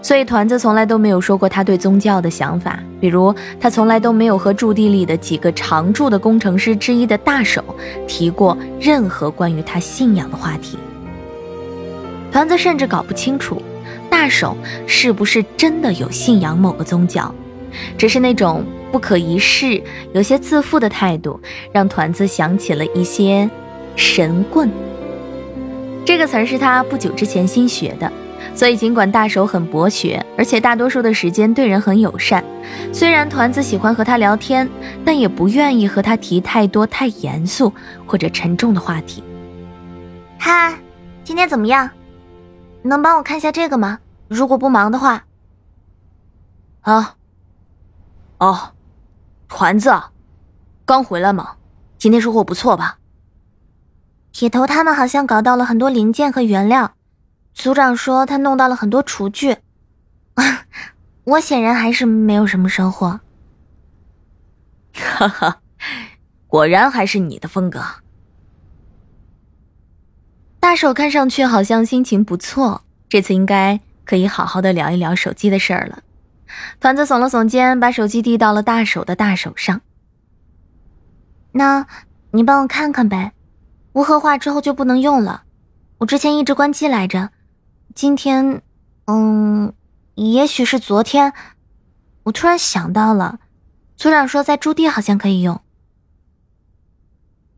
[0.00, 7.62] 所以团子从来都没有说过他对宗教的想法，比如他从来都没有和驻地里的几个常驻的工程师之一的大手
[8.06, 10.78] 提过任何关于他信仰的话题。
[12.32, 13.60] 团子甚至搞不清楚
[14.10, 17.34] 大手是不是真的有信仰某个宗教，
[17.98, 21.38] 只是那种不可一世、有些自负的态度，
[21.72, 23.48] 让团子想起了一些
[23.94, 24.70] 神棍。
[26.04, 28.10] 这个词儿是他不久之前新学的。
[28.56, 32.42] 所以，尽管大手很博学，而且大多数的时间对人很友善，
[32.90, 34.66] 虽然团子喜欢和他聊天，
[35.04, 37.70] 但也不愿意和他提太多太严肃
[38.06, 39.22] 或者沉重的话题。
[40.38, 40.74] 嗨，
[41.22, 41.90] 今天怎么样？
[42.82, 43.98] 能帮我看一下这个吗？
[44.26, 45.24] 如果不忙的话。
[46.80, 47.14] 啊。
[48.38, 48.72] 哦，
[49.48, 49.92] 团子，
[50.86, 51.56] 刚回来吗？
[51.98, 52.96] 今天收获不错吧？
[54.32, 56.92] 铁头他们好像搞到了很多零件和原料。
[57.56, 59.56] 组长说他弄到了很多厨具，
[61.24, 63.20] 我显然还是没有什么收获。
[64.92, 65.60] 哈哈，
[66.46, 67.82] 果然还是你的风格。
[70.60, 76.00] 大手看上去好像心情不错，这次应该可以好好的聊一聊手机的事儿了。
[76.78, 79.80] 团子耸了耸肩，把手机递到了大手的大手上。
[81.52, 81.86] 那，
[82.32, 83.32] 你帮我看看呗，
[83.94, 85.44] 无核化之后就不能用了，
[85.98, 87.30] 我之前一直关机来着。
[87.96, 88.60] 今天，
[89.06, 89.72] 嗯，
[90.16, 91.32] 也许是昨天，
[92.24, 93.40] 我突然想到了，
[93.96, 95.62] 组长说在驻地好像可以用。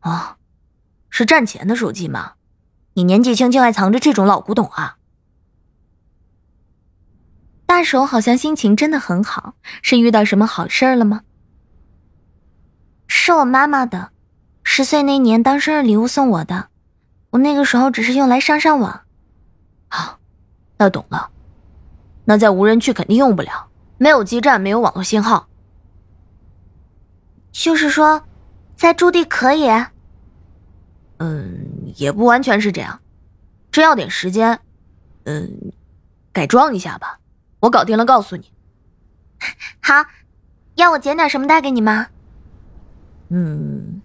[0.03, 0.37] 哦，
[1.11, 2.35] 是战前的手机吗？
[2.93, 4.99] 你年纪轻轻还藏着这种老古董啊？
[7.67, 11.23] 大手好像心情真的很好，是遇到什么好事了吗？
[13.09, 14.13] 是我妈妈的，
[14.63, 16.69] 十岁那年当生日礼物送我的，
[17.31, 19.01] 我那个时候只是用来上上网。
[19.89, 20.18] 好。
[20.79, 21.31] 那懂了，
[22.25, 25.49] 那在无人区肯定用不了，没有基站，没有网络信号。
[27.51, 28.23] 就是说，
[28.77, 29.69] 在驻地可以？
[31.19, 33.01] 嗯，也不完全是这样，
[33.73, 34.61] 这要点时间。
[35.25, 35.73] 嗯，
[36.33, 37.19] 改装一下吧，
[37.61, 38.53] 我搞定了告诉你。
[39.83, 40.05] 好，
[40.77, 42.07] 要我剪点什么带给你吗？
[43.31, 44.01] 嗯，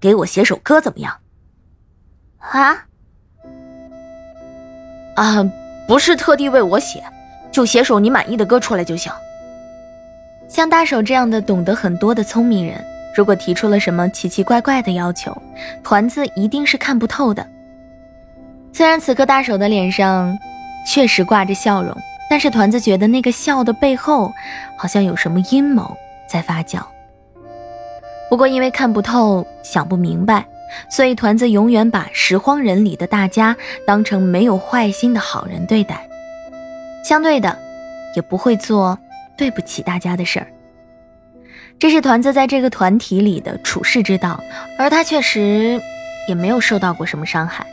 [0.00, 1.20] 给我写首歌怎么样？
[2.40, 2.86] 啊？
[5.14, 5.63] 啊。
[5.86, 7.02] 不是特地为我写，
[7.50, 9.12] 就写首你满意的歌出来就行。
[10.48, 15.36] 像大手这样的懂得很多的聪明人，如果提出了什么奇奇怪怪的要求，
[15.82, 17.46] 团子一定是看不透的。
[18.72, 20.36] 虽然此刻大手的脸上
[20.86, 21.96] 确实挂着笑容，
[22.28, 24.32] 但是团子觉得那个笑的背后，
[24.76, 25.96] 好像有什么阴谋
[26.28, 26.80] 在发酵。
[28.28, 30.44] 不过因为看不透，想不明白。
[30.88, 33.56] 所以，团子永远把拾荒人里的大家
[33.86, 36.08] 当成没有坏心的好人对待，
[37.04, 37.58] 相对的，
[38.16, 38.98] 也不会做
[39.36, 40.46] 对不起大家的事儿。
[41.78, 44.40] 这是团子在这个团体里的处世之道，
[44.78, 45.80] 而他确实
[46.28, 47.66] 也没有受到过什么伤害。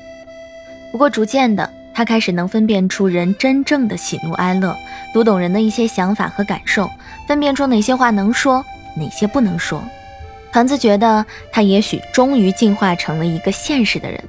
[0.92, 4.76] 不过，逐渐的，他开始能分辨出人真正的喜怒哀乐，
[5.14, 6.90] 读懂人的一些想法和感受，
[7.28, 9.82] 分辨出哪些话能说，哪些不能说。
[10.52, 14.22] 团子觉得他也许终于进化成了一个现实的人，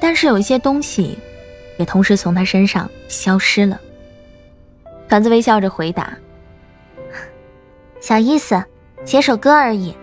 [0.00, 1.18] 但是有一些东西
[1.76, 3.80] 也同时从他身上消失了。
[5.08, 6.16] 团子微笑着回答
[8.00, 8.64] ：“小意思，
[9.04, 9.94] 写首歌而已。”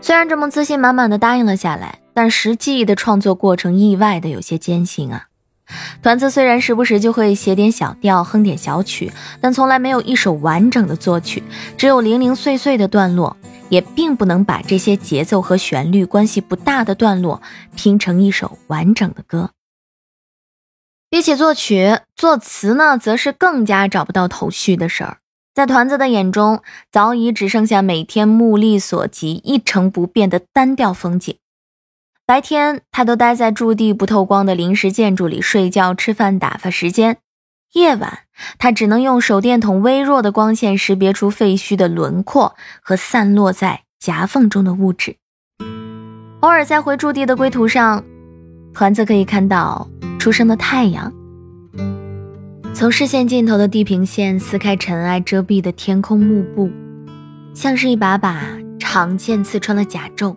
[0.00, 5.26] 虽然这么自信满满的答应了下来，但实际的创作过程意外的有些艰辛啊。
[6.00, 11.42] 团子虽然时不时就会写点小调，哼点小曲，但从来没有一首完整的作曲，
[11.76, 13.36] 只有零零碎碎的段落。
[13.68, 17.42] 也并不能把这些节奏和旋律关系不大的段落
[17.74, 19.50] 拼成一首完整的歌。
[21.08, 25.18] 比起作曲，作词呢，则是更加找不到头绪的事儿。
[25.54, 31.38] 在团子的眼中，早已只剩下每天目力所及、一成不变的单调风景。
[32.26, 37.18] 白天，他都待在驻地不透光的临时建筑里睡觉、吃饭、打发时间。
[37.76, 38.20] 夜晚，
[38.58, 45.16] 他只能用手电筒微弱的光线识别出废墟的轮廓和散落在夹缝中的物质。
[46.40, 48.02] 偶尔在回驻地的归途上，
[48.72, 49.86] 团子可以看到
[50.18, 51.12] 初升的太阳，
[52.72, 56.70] 从视线尽头的地平线撕开尘埃遮蔽的天空幕布，
[57.52, 58.42] 像是一把把
[58.78, 60.34] 长剑刺穿了甲胄，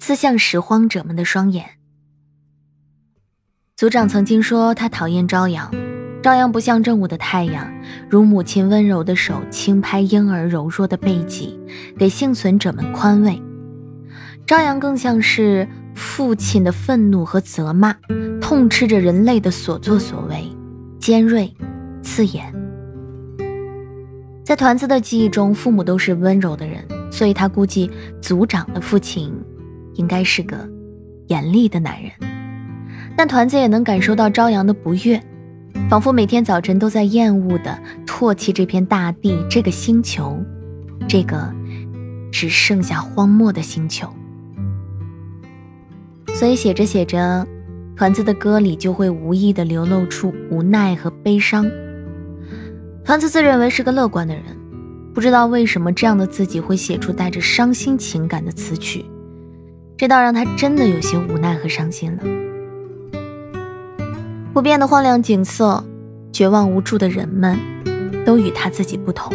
[0.00, 1.64] 刺向拾荒者们的双眼。
[3.76, 5.70] 组长曾经说他讨厌朝阳。
[6.24, 7.70] 朝阳不像正午的太阳，
[8.08, 11.60] 如母亲温柔的手轻拍婴儿柔弱的背脊，
[11.98, 13.38] 给幸存者们宽慰。
[14.46, 17.94] 朝阳更像是父亲的愤怒和责骂，
[18.40, 20.50] 痛斥着人类的所作所为，
[20.98, 21.52] 尖锐
[22.02, 22.50] 刺眼。
[24.42, 27.90] 在团子的记忆中，父母都是温柔的人，所以他估计
[28.22, 29.30] 组长的父亲
[29.96, 30.56] 应该是个
[31.26, 32.10] 严厉的男人。
[33.14, 35.22] 但团子也能感受到朝阳的不悦，
[35.88, 40.42] 仿佛每天早晨都在厌恶的唾弃这片大地、这个星球，
[41.06, 41.52] 这个
[42.32, 44.08] 只剩下荒漠的星球。
[46.34, 47.46] 所以写着写着，
[47.94, 51.64] 团子的歌里就会无意的流露出无奈和悲伤。
[53.04, 54.44] 团子自认为是个乐观的人，
[55.14, 59.04] 不知道为什么这样的自己会写出带着伤心情感的词曲，
[59.96, 62.22] 这倒让他真的有些无奈和伤心了。
[64.54, 65.84] 不变的荒凉景色，
[66.32, 67.58] 绝望无助的人们，
[68.24, 69.34] 都与他自己不同。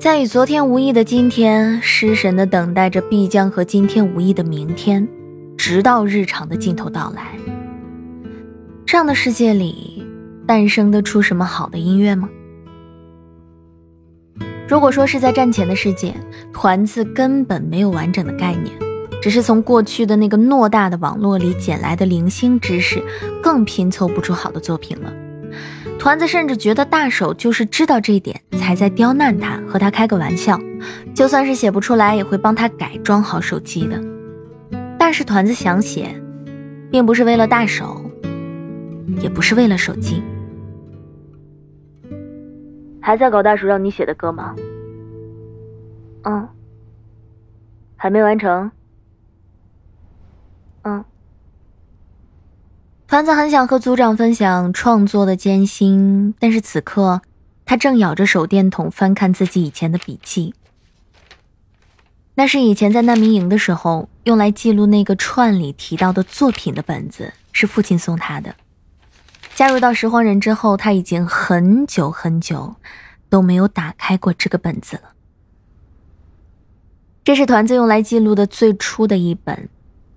[0.00, 5.06] 在与昨天无异的今天，失神的等待着必将和今天无异的明天，
[5.56, 7.36] 直到日常的尽头到来。
[8.84, 10.04] 这样的世界里。
[10.44, 12.26] 诞生得出什么好的音乐吗？
[14.66, 16.14] 如果说是在战前的世界，
[16.54, 18.74] 团子根本没有完整的概念，
[19.20, 23.02] 只是从过去的那个偌大的网络里捡来的零星知识，
[23.42, 25.12] 更拼凑不出好的作品了。
[25.98, 30.58] 团子甚至觉得大手就是知道这一点，才在刁难他，和他开个玩笑，
[31.14, 34.00] 就算是写不出来，也会帮他改装好手机的。
[34.96, 36.14] 但是团子想写，
[36.90, 38.00] 并不是为了大手，
[39.20, 40.22] 也不是为了手机。
[43.00, 44.54] 还在搞大叔让你写的歌吗？
[46.22, 46.48] 嗯。
[47.96, 48.70] 还没完成？
[50.88, 51.04] 嗯。
[53.06, 57.22] 团子很想和组长分享创作的艰辛，但是此刻
[57.64, 60.54] 他正咬着手电筒翻看自己以前的笔记。
[62.34, 68.54] 那是以前在难民营的时候用来记录那个串里提到的作品的本子，是父亲送他的。
[69.54, 72.76] 加入到拾荒人之后，他已经很久很久
[73.28, 75.14] 都没有打开过这个本子了。
[77.24, 79.68] 这是团子用来记录的最初的一本，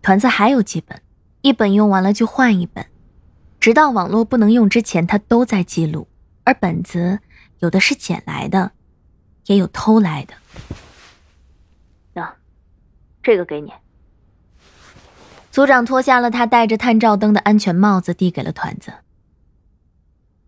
[0.02, 1.02] 团子还有几本，
[1.42, 2.86] 一本用完了就换一本，
[3.60, 6.08] 直到网络不能用之前，他都在记录。
[6.44, 7.20] 而本子
[7.60, 8.72] 有的是捡来的，
[9.46, 10.34] 也有偷来的。
[12.14, 12.36] 那，
[13.22, 13.72] 这个给你。
[15.52, 18.92] 组长脱下了他戴着探照灯的安全帽子，递给了团子。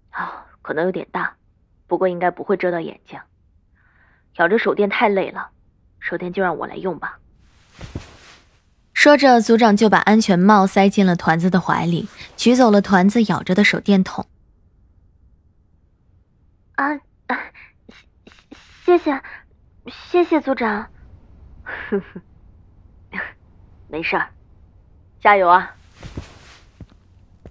[0.09, 1.35] 啊，可能有点大，
[1.85, 3.19] 不过应该不会遮到眼睛。
[4.37, 5.51] 咬着手电太累了，
[5.99, 7.19] 手电就让我来用吧。
[8.93, 14.25] 说着，组长就把安全帽塞进了团子的怀里，取走了团子咬着的手电筒。
[16.75, 16.99] 啊，
[18.85, 19.21] 谢谢，
[20.11, 20.87] 谢谢组长。
[21.63, 23.19] 呵呵，
[23.89, 24.29] 没事儿，
[25.21, 25.75] 加油啊！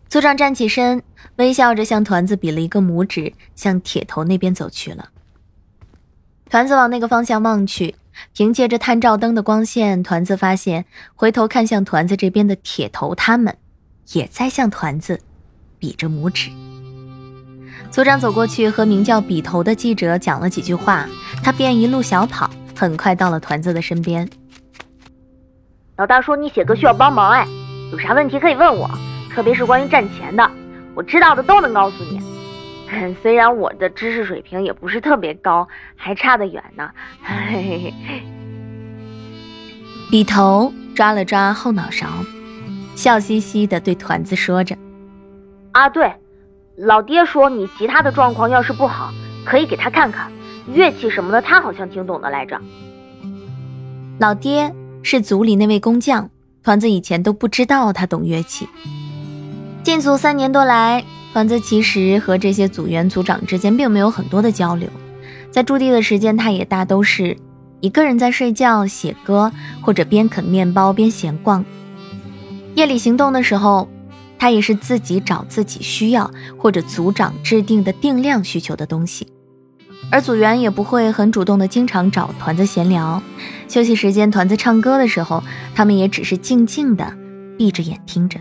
[0.09, 1.03] 组长站起身。
[1.37, 5.09] 微笑着向团子比了一个拇指，向铁头那边走去了。
[6.51, 7.97] 团子往那个方向望去，
[8.35, 10.85] 凭借着探照灯的光线，团子发现
[11.15, 13.57] 回头看向团子这边的铁头他们，
[14.13, 15.21] 也在向团子
[15.79, 16.51] 比着拇指。
[17.91, 21.07] 组长走过去和名叫笔头的记者讲了几句话，
[21.43, 24.29] 他便一路小跑，很快到了团子的身边。
[25.97, 27.47] 老大说你写歌需要帮忙，哎，
[27.93, 28.91] 有啥问题可以问我，
[29.31, 30.51] 特别是关于战前的。
[30.95, 32.21] 我知道的都能告诉你，
[33.23, 36.91] 虽然我的知识水平也不是特别高，还差得远呢。
[37.23, 38.23] 嘿嘿嘿。
[40.11, 42.07] 笔头抓了抓后脑勺，
[42.95, 44.77] 笑嘻嘻的对团子说着
[45.73, 46.13] ：“啊，对，
[46.77, 49.11] 老爹说你吉他的状况要是不好，
[49.47, 50.31] 可以给他看看，
[50.67, 52.61] 乐器什么的他好像挺懂的来着。”
[54.21, 56.29] 老爹是族里那位工匠，
[56.63, 58.69] 团子以前都不知道他懂乐器。
[59.83, 61.03] 进组三年多来，
[61.33, 64.89] 团子其实和这些组员、组长之间并没有很多的交流。
[65.51, 67.37] 在驻地的时间，他也大都是
[67.81, 71.65] 一个人在睡觉、写歌，或者边啃面包边闲逛。
[72.75, 73.89] 夜里行动的时候，
[74.39, 79.27] 他也是自己找自己需要或者组长制定的定量需求的东西，
[80.11, 83.23] 而组员也不会很主动的经常找团子闲聊。
[83.69, 85.43] 休息时间，团子唱歌的时候，
[85.75, 87.15] 他们也只是静静的
[87.57, 88.39] 闭着眼听着。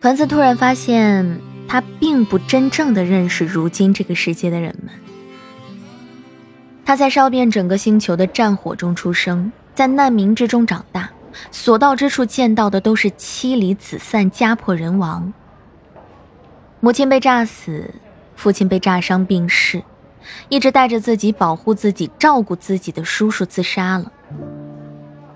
[0.00, 1.38] 团子突然发现，
[1.68, 4.94] 他并不真正的认识如今这个世界的人们。
[6.86, 11.10] 他在烧遍整个星球的战火中出生，在难民之中长大，
[11.50, 15.30] 所到之处见到的都是妻离子散、家破人亡。
[16.80, 17.94] 母亲被炸死，
[18.34, 19.82] 父亲被炸伤病逝，
[20.48, 24.10] 一直带着自己、保护自己、照顾自己的叔叔自杀了。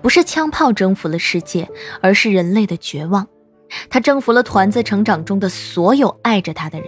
[0.01, 1.69] 不是枪炮征服了世界，
[2.01, 3.27] 而是人类的绝望。
[3.89, 6.87] 他征服了团子成长中的所有爱着他的人，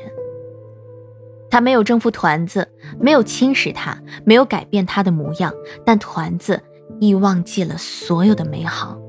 [1.50, 2.68] 他没有征服团子，
[3.00, 5.54] 没有侵蚀他，没有改变他的模样，
[5.86, 6.62] 但团子
[7.00, 9.00] 亦忘记了所有的美好。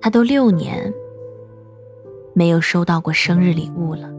[0.00, 0.92] 他都六年
[2.34, 4.10] 没有收到过生日礼物了。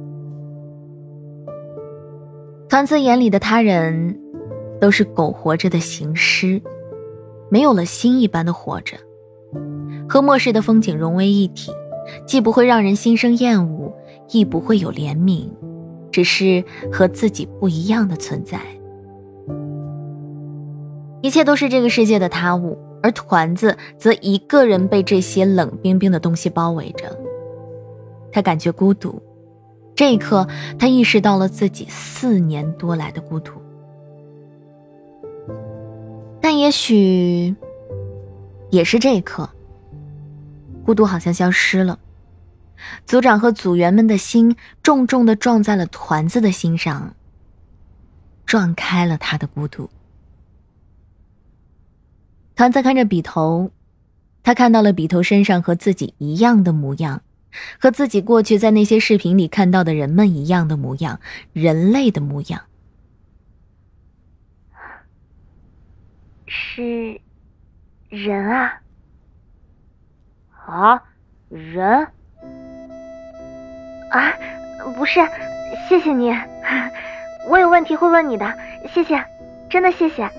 [2.70, 4.20] 团子眼里的他人，
[4.80, 6.62] 都是苟活着的行尸，
[7.50, 8.98] 没有了心一般的活着，
[10.10, 11.72] 和末世的风景融为一体，
[12.26, 13.94] 既不会让人心生厌恶，
[14.30, 15.48] 亦不会有怜悯。
[16.12, 18.60] 只是和自己不一样的存在，
[21.24, 27.06] 一切都是这个世界的他物，而团子则一个人被这些冷冰冰的东西包围着。
[28.32, 29.20] 他感觉孤独，
[29.96, 30.48] 这一刻，
[30.78, 33.54] 他意识到了自己四年多来的孤独。
[36.40, 37.56] 但也许，
[38.70, 39.50] 也是这一刻，
[40.86, 42.00] 孤独好像消失了。
[43.06, 47.16] 组长和组员们的心重重的撞在了团子的心上，
[48.46, 49.90] 撞开了他的孤独。
[52.56, 53.72] 团子看着笔头，
[54.44, 57.22] 他看到了笔头身上和自己一样的模样，
[57.80, 61.20] 和自己过去在那些视频里看到的人们一样的模样，
[61.54, 62.62] 人类的模样。
[66.46, 67.20] 是
[68.10, 68.82] 人啊？
[70.66, 71.02] 啊，
[71.50, 72.08] 人？
[74.12, 74.34] 啊，
[74.96, 75.20] 不是，
[75.88, 76.32] 谢谢你，
[77.48, 78.54] 我有问题会问你的，
[78.94, 79.24] 谢谢，
[79.70, 80.30] 真的谢谢。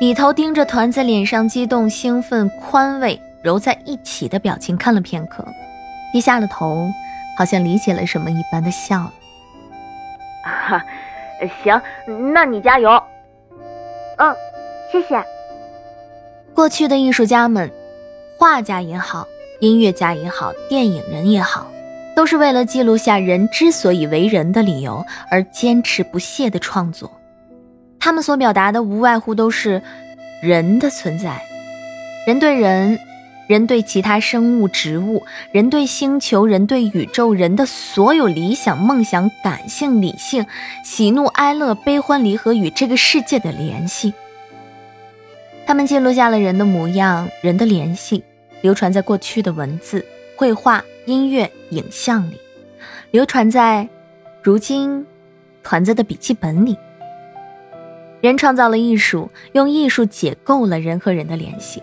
[0.00, 5.44] 李头盯着团子脸上激动、兴奋、宽慰揉在一起的表情看了片刻，
[6.12, 6.90] 低下了头，
[7.36, 9.12] 好像理解了什么一般的笑了。
[10.42, 10.84] 啊，
[11.62, 11.80] 行，
[12.32, 12.90] 那你加油。
[14.16, 14.34] 嗯，
[14.90, 15.22] 谢谢。
[16.60, 17.72] 过去的艺术家们，
[18.36, 19.26] 画家也好。
[19.60, 21.72] 音乐家也好，电影人也好，
[22.14, 27.10] 都是为了记录下人之所以为人的理由而坚持不懈的创作。
[27.98, 29.80] 他们所表达的无外乎都是
[30.42, 31.40] 人的存在，
[32.26, 32.98] 人对人，
[33.48, 40.44] 人对其他生物、植物，人对星球，人对宇宙，人的所有理想、梦想、感性、理性、
[40.84, 44.12] 喜怒哀乐、悲欢离合与这个世界的联系。
[45.70, 48.24] 他们记录下了人的模样，人的联系。
[48.60, 50.04] 流传在过去的文字、
[50.34, 52.40] 绘画、音乐、影像里，
[53.12, 53.88] 流传在
[54.42, 55.06] 如今
[55.62, 56.76] 团子的笔记本里。
[58.20, 61.80] 人创造了艺术，用艺术解构了人和人的联系。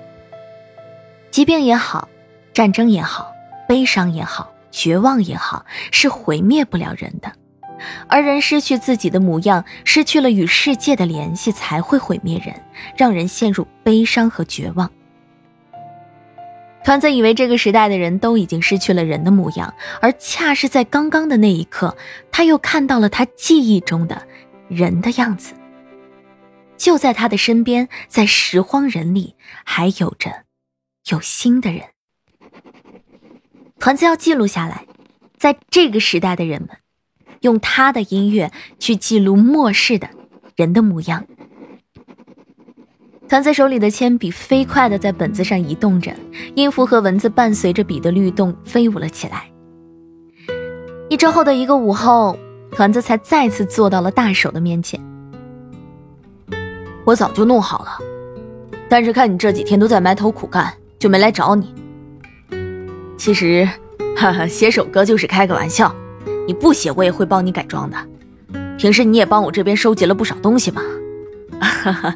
[1.32, 2.10] 疾病也好，
[2.54, 3.32] 战争也好，
[3.70, 7.32] 悲伤也好，绝望也好，是毁灭不了人的。
[8.08, 12.56] 而人失去自己的模样，失去了与世界的联系，才会毁灭人，
[12.96, 14.90] 让人陷入悲伤和绝望。
[16.84, 21.98] 团子以为这个时代的人都已经失去了人的模样，而恰是在刚刚的那一刻，
[22.32, 24.26] 他又看到了他记忆中的
[24.70, 25.54] 人的样子。
[26.78, 30.44] 就在他的身边，在拾荒人里，还有着
[31.10, 31.82] 有心的人。
[33.80, 34.86] 团子要记录下来，
[35.38, 36.70] 在这个时代的人们，
[37.42, 40.10] 用他的音乐去记录末世的
[40.56, 41.26] 人的模样。
[43.30, 46.16] 团子手里的铅笔飞快地在本子上移动着，
[46.56, 49.50] 音符和文字伴随着笔的律动飞舞了起来。
[51.10, 52.38] 一周后的一个午后，
[52.72, 54.98] 团子才再次坐到了大手的面前。
[57.06, 57.98] 我早就弄好了，
[58.90, 61.74] 但是看你这几天都在埋头苦干，就没来找你。
[63.18, 63.68] 其实，
[64.16, 65.94] 哈哈，写首歌就是开个玩笑，
[66.48, 67.98] 你不写我也会帮你改装的。
[68.78, 70.82] 平时你也帮我这边收集了不少东西嘛，
[71.60, 72.16] 哈哈。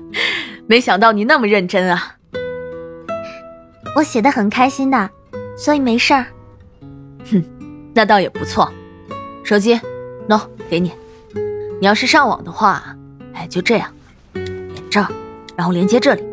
[0.67, 2.15] 没想到你那么认真啊！
[3.97, 5.09] 我写的很开心的，
[5.57, 6.25] 所以没事儿。
[7.29, 7.43] 哼，
[7.93, 8.71] 那倒也不错。
[9.43, 9.77] 手机，
[10.29, 10.93] 喏，给你。
[11.81, 12.95] 你要是上网的话，
[13.33, 13.91] 哎，就这样，
[14.33, 15.07] 连这儿，
[15.57, 16.23] 然后连接这里。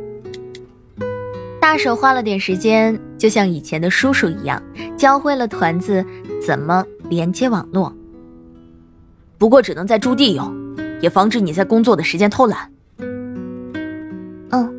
[1.60, 4.62] 大手花了点时间，就像以前的叔叔一样，
[4.96, 6.04] 教会了团子
[6.48, 7.94] 怎么连接网络。
[9.36, 10.50] 不过只能在驻地用，
[11.02, 12.70] 也防止你在工作的时间偷懒。
[14.48, 14.72] 嗯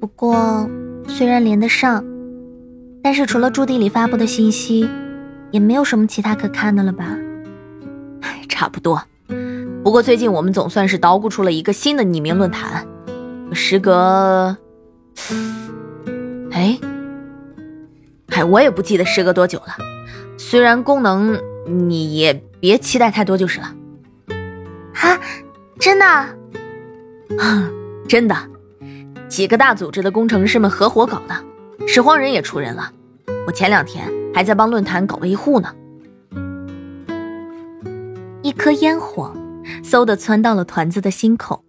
[0.00, 0.70] 不过，
[1.08, 2.04] 虽然连得上，
[3.02, 4.88] 但是除了驻地里发布的信息，
[5.50, 7.18] 也没有什么其他可看的了吧？
[8.20, 9.02] 唉，差不多。
[9.82, 12.86] 不过最近我们总算是捣鼓出了一个新的匿名论坛，
[13.52, 14.56] 时隔……
[16.52, 16.78] 哎，
[18.28, 19.88] 哎，我也不记得时隔多久了。
[20.38, 23.74] 虽然功能你也别期待太多就是了。
[24.94, 25.18] 哈，
[25.78, 26.26] 真的？
[28.08, 28.34] 真的。
[29.28, 31.34] 几个大组织的工程师们合伙搞的，
[31.86, 32.90] 拾荒人也出人了。
[33.46, 35.74] 我前两天还在帮论坛搞维护呢。
[38.42, 39.34] 一颗烟火，
[39.82, 41.62] 嗖的窜到了团子的心口。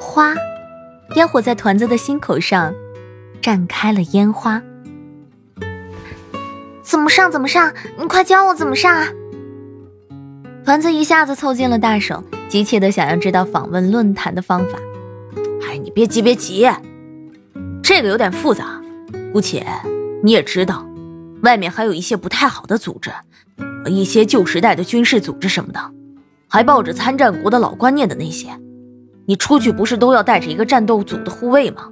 [0.00, 0.34] 花，
[1.16, 2.72] 烟火在团子的心口上
[3.42, 4.62] 绽开了烟花。
[6.86, 7.30] 怎么上？
[7.32, 7.72] 怎么上？
[7.98, 9.08] 你快教我怎么上啊！
[10.64, 14.78] 团子一下子凑近了大手，急切的想要知道访问论坛的方法。
[15.68, 16.70] 哎，你别急，别急，
[17.82, 18.80] 这个有点复杂。
[19.32, 19.66] 姑且
[20.22, 20.86] 你也知道，
[21.42, 23.10] 外面还有一些不太好的组织，
[23.86, 25.80] 一些旧时代的军事组织什么的，
[26.48, 28.48] 还抱着参战国的老观念的那些。
[29.26, 31.88] 你出去不是都要带着一个战斗组的护卫吗？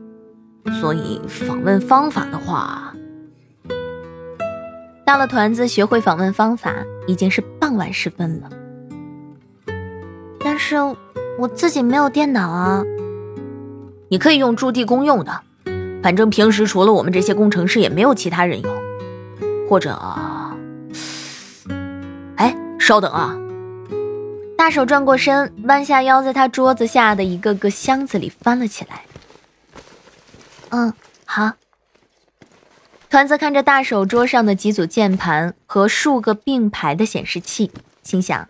[0.80, 2.93] 所以访问方法的话，
[5.04, 6.74] 到了团子学会访问方法，
[7.06, 8.50] 已经是傍晚时分了。
[10.40, 10.76] 但是
[11.38, 12.82] 我自己没有电脑啊。
[14.08, 15.40] 你可以用驻地公用的，
[16.02, 18.84] 反正平时除了我们这些工程师，也没有其他人用。
[19.68, 19.98] 或者，
[22.36, 23.36] 哎，稍等啊！
[24.56, 29.02] 大手转过身，弯下腰，在他桌子下的一个个箱子里翻了起来。
[30.68, 30.92] 嗯，
[31.24, 31.52] 好。
[33.14, 37.70] 团子看着大手桌上的几组键盘和数个并排的显示器，
[38.02, 38.48] 心想：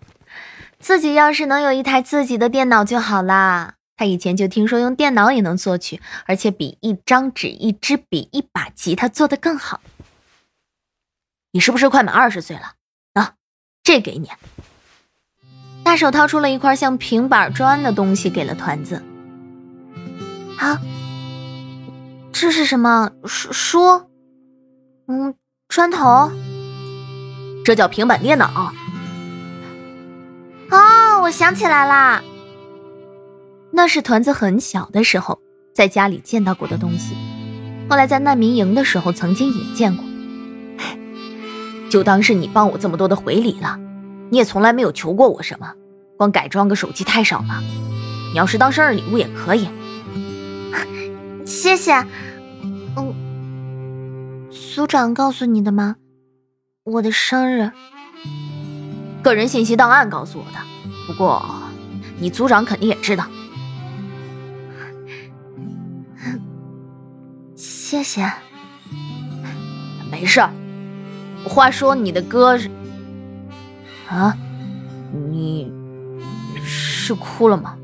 [0.79, 3.75] 自己要是能有一台自己的电脑就好啦。
[3.95, 9.81] 他以前就听说用电脑也能作曲，而且比一张纸、一支笔、一把吉他做得更好。
[11.51, 12.71] 你是不是快满二十岁了？
[13.13, 13.33] 啊，
[13.83, 14.31] 这给你。
[15.83, 19.03] 大手掏出了一块像平板砖的东西，给了团子。
[20.57, 20.79] 好，
[22.33, 23.53] 这是什么书？
[23.53, 24.09] 书？
[25.07, 25.35] 嗯，
[25.67, 26.31] 砖头。
[27.63, 28.73] 这叫平板电脑。
[30.71, 32.23] 哦，我想起来啦。
[33.71, 35.39] 那是团子很小的时候
[35.73, 37.13] 在家里见到过的东西，
[37.89, 40.03] 后来在难民营的时候曾经也见过，
[41.89, 43.77] 就当是你帮我这么多的回礼了。
[44.31, 45.71] 你也从来没有求过我什么，
[46.17, 47.61] 光改装个手机太少了。
[48.31, 49.69] 你要是当生日礼物也可以。
[51.45, 52.03] 谢谢。
[54.75, 55.95] 嗯，组长告诉你的吗？
[56.83, 57.71] 我的生日？
[59.23, 60.59] 个人信息档案告诉我的。
[61.07, 61.41] 不过，
[62.19, 63.25] 你组长肯定也知道。
[67.55, 68.29] 谢谢，
[70.11, 70.51] 没事儿。
[71.45, 72.69] 话说你的歌是
[74.09, 74.35] 啊，
[75.31, 75.71] 你
[76.65, 77.77] 是哭了吗？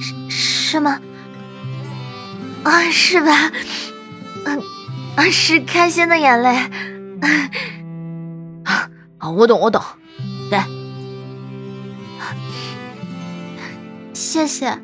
[0.00, 1.00] 是是吗？
[2.64, 3.52] 啊，是吧？
[4.46, 4.58] 嗯啊，
[5.16, 6.56] 啊是开心的眼泪。
[8.64, 9.82] 啊，我懂，我懂。
[10.48, 10.58] 对，
[14.14, 14.76] 谢谢。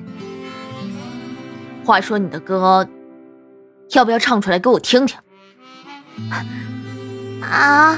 [1.85, 2.87] 话说你的歌。
[3.93, 5.16] 要不要唱出来给我听听？
[7.41, 7.97] 啊，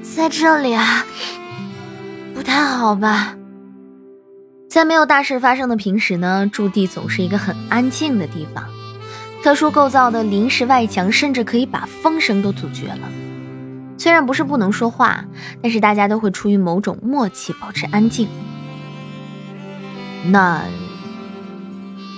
[0.00, 1.04] 在这里啊，
[2.32, 3.34] 不太好吧？
[4.70, 8.64] 在没有大事发生的平时呢，驻地总是一个很安静的地方。
[9.46, 13.08] 特殊构造的临时外墙甚至可以把风声都阻绝了。
[13.96, 15.24] 虽然不是不能说话，
[15.62, 18.26] 但是大家都会出于某种默契保持安静。
[20.24, 20.64] 那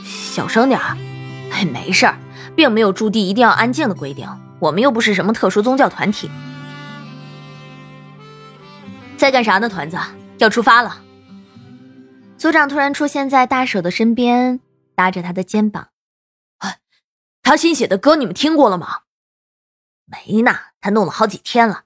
[0.07, 0.97] 小声点儿。
[1.53, 2.16] 哎，没事儿，
[2.57, 4.26] 并没有驻地一定要安静的规定。
[4.59, 6.31] 我们又不是什么特殊宗教团体。
[9.18, 9.68] 在干啥呢？
[9.68, 9.99] 团子
[10.39, 10.97] 要出发了。
[12.39, 14.61] 组长突然出现在大手的身边，
[14.95, 15.89] 搭着他的肩膀。
[17.49, 19.05] 他新写的歌你们听过了吗？
[20.05, 21.85] 没呢，他弄了好几天了，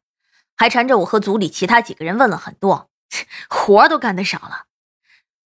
[0.56, 2.90] 还缠着我和组里其他几个人问了很多，
[3.48, 4.66] 活都干得少了。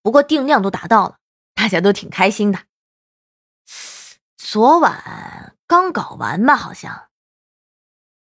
[0.01, 1.19] 不过定量都达到了，
[1.53, 2.61] 大家都挺开心的。
[4.39, 7.11] 昨晚刚搞完吧，好像。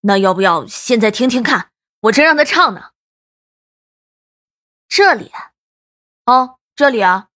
[0.01, 1.69] 那要不要现在听听看？
[1.99, 2.93] 我正让他唱呢。
[4.87, 5.31] 这里，
[6.25, 7.29] 哦，这里啊。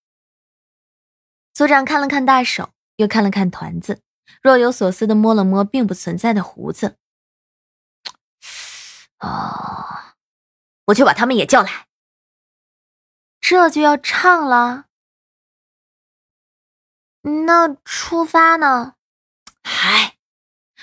[1.54, 4.02] 组长看了看大手，又看了看团子，
[4.42, 6.98] 若有所思的摸了摸并不存在的胡子。
[9.20, 10.16] 哦，
[10.86, 11.88] 我就把他们也叫来。
[13.42, 14.86] 这就要唱了。
[17.22, 18.96] 那出发呢？
[19.62, 20.18] 嗨，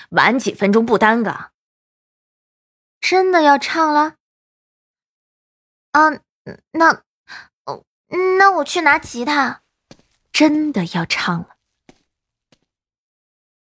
[0.09, 1.51] 晚几分钟不耽搁。
[3.01, 4.17] 真的要唱了？
[5.91, 6.09] 啊，
[6.71, 7.03] 那，
[7.65, 7.83] 哦，
[8.37, 9.63] 那我去拿吉他。
[10.31, 11.56] 真的要唱了。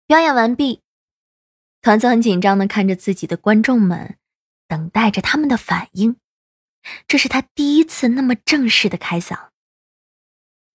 [0.09, 0.81] 表演完毕，
[1.83, 4.17] 团子很紧张的看着自己的观众们，
[4.67, 6.17] 等待着他们的反应。
[7.05, 9.49] 这是他第一次那么正式的开嗓。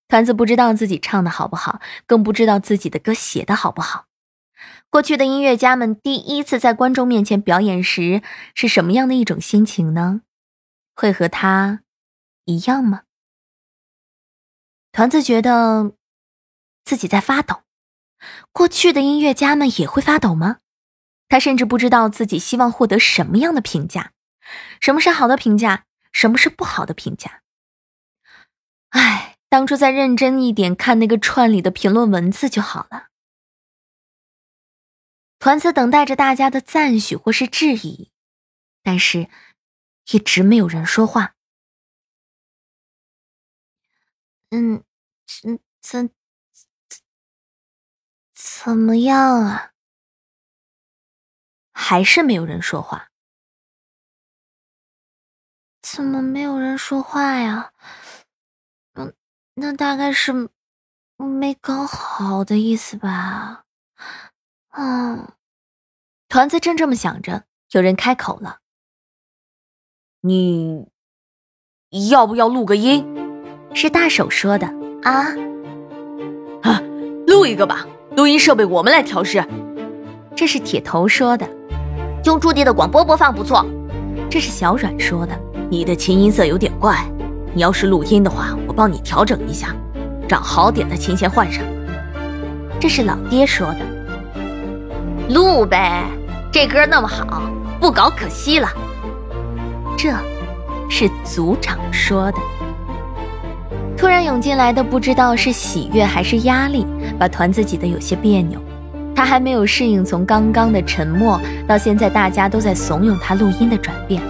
[0.07, 4.07] 团子不知道自己唱的好不好，更不知道自己的歌写的好不好。
[4.89, 8.23] 过去的音乐家们第一次在观众面前表演时，
[8.55, 10.21] 是什么样的一种心情呢？
[10.95, 11.83] 会和他
[12.45, 13.03] 一样吗？
[14.93, 15.97] 团子觉得
[16.85, 17.64] 自己在发抖。
[18.53, 20.59] 过去的音乐家们也会发抖吗？
[21.29, 24.13] 他甚至不知道自己希望获得什么样的评价，
[24.81, 27.43] 什么是好的评价，什么是不好的评价。
[28.91, 33.09] 唉，当初再认真一点看那个串里的评论文字就好了。
[35.39, 38.11] 团子等待着大家的赞许或是质疑，
[38.83, 39.29] 但是
[40.13, 41.35] 一直没有人说话。
[44.51, 44.85] 嗯，
[45.43, 46.11] 嗯怎
[48.47, 49.73] 怎么样啊？
[51.73, 53.09] 还是没有人说话。
[55.81, 57.73] 怎么没有人说话呀？
[58.93, 59.15] 嗯，
[59.55, 60.51] 那大概是
[61.17, 63.65] 没搞好的意思吧？
[64.73, 65.33] 嗯。
[66.29, 68.61] 团子正这么想着，有人开口了
[70.21, 70.91] ：“你
[72.11, 73.07] 要不要录个音？”
[73.75, 74.67] 是大手说的。
[75.03, 75.29] 啊
[76.63, 76.81] 啊，
[77.27, 77.87] 录一个吧，
[78.17, 79.45] 录音设备我们来调试。
[80.37, 81.49] 这是铁头说的。
[82.25, 83.67] 用驻地的广播播放不错。
[84.31, 85.35] 这是小阮说的。
[85.69, 87.05] 你的琴音色有点怪，
[87.53, 89.75] 你要是录音的话，我帮你调整一下，
[90.29, 91.65] 找好点的琴弦换上。
[92.81, 93.81] 这是老爹说的。
[95.31, 96.05] 录呗。
[96.53, 97.43] 这歌那么好，
[97.81, 98.69] 不搞可惜了。
[99.99, 100.13] 这
[100.89, 102.39] 是组长说的。
[104.05, 106.87] 突然涌进来的不知道是喜悦还是压力，
[107.19, 108.61] 把团子挤得有些别扭。
[109.17, 114.21] 他还没有适应从刚刚的沉默到现在大家都在怂恿他录音的转变。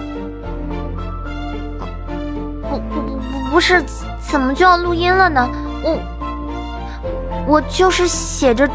[2.61, 3.83] 不不不不是，
[4.21, 5.45] 怎么就要录音了呢？
[5.83, 5.99] 我
[7.45, 8.69] 我就是写着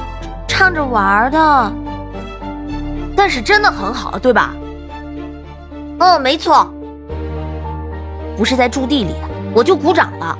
[0.46, 1.72] 唱着玩的。
[3.16, 4.55] 但是真的很好，对吧？
[5.98, 6.70] 哦，没错，
[8.36, 9.14] 不是在驻地里，
[9.55, 10.38] 我就鼓掌了。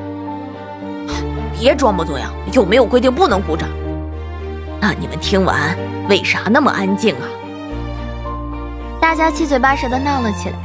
[1.61, 3.69] 别装模作样，又没有规定不能鼓掌。
[4.81, 5.77] 那你们听完
[6.09, 7.29] 为啥那么安静啊？
[8.99, 10.57] 大家七嘴八舌的闹了起来，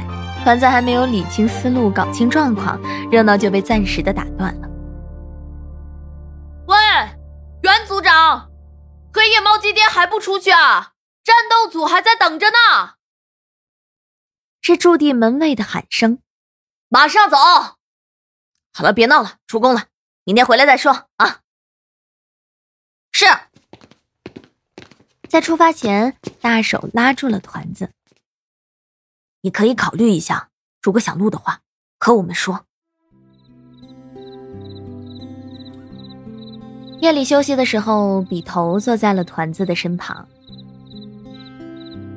[0.42, 2.80] 团子还没有理清思路、搞清状况，
[3.10, 4.68] 热闹就被暂时的打断了。
[6.66, 6.76] 喂，
[7.60, 8.48] 袁组长，
[9.12, 10.92] 黑夜猫今天还不出去啊？
[11.22, 12.94] 战斗组还在等着呢，
[14.62, 16.20] 是驻地门卫的喊声。
[16.88, 17.36] 马上走。
[18.72, 19.82] 好了，别闹了，出工了，
[20.26, 21.38] 明天回来再说啊。
[23.12, 23.24] 是。
[25.28, 27.92] 在出发前，大手拉住了团子。
[29.42, 30.50] 你可以考虑一下，
[30.82, 31.60] 如果想录的话，
[32.00, 32.66] 和我们说。
[37.00, 40.28] 夜里休息的时候，笔头坐在了团子的身旁。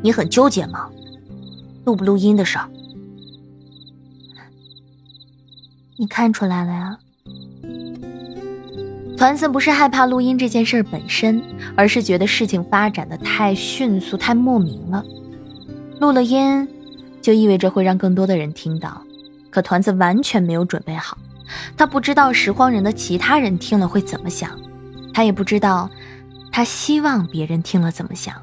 [0.01, 0.89] 你很纠结吗？
[1.85, 2.67] 录不录音的事儿？
[5.99, 6.97] 你看出来了呀？
[9.17, 11.41] 团子不是害怕录音这件事本身，
[11.75, 15.03] 而是觉得事情发展的太迅速、太莫名了。
[15.99, 16.65] 录了音，
[17.21, 19.01] 就意味着会让更多的人听到，
[19.49, 21.17] 可团子完全没有准备好。
[21.75, 24.51] 他不知道拾荒人的其他人听了会怎么想，
[25.13, 25.89] 他也不知道
[26.51, 28.33] 他希望别人听了怎么想。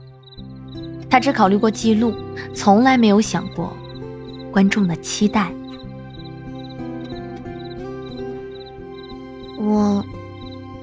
[1.09, 2.13] 他只考虑过记录，
[2.53, 3.75] 从来没有想过
[4.53, 5.51] 观众的期待。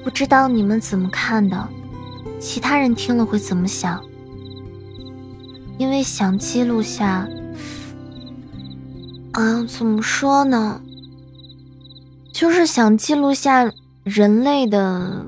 [0.02, 1.68] 不知道你们怎么看的，
[2.38, 4.02] 其他人听了会怎么想？
[5.78, 7.28] 因为想记录下……
[9.32, 10.80] 啊，怎么说呢？
[12.32, 13.72] 就是想记录下
[14.04, 15.24] 人类的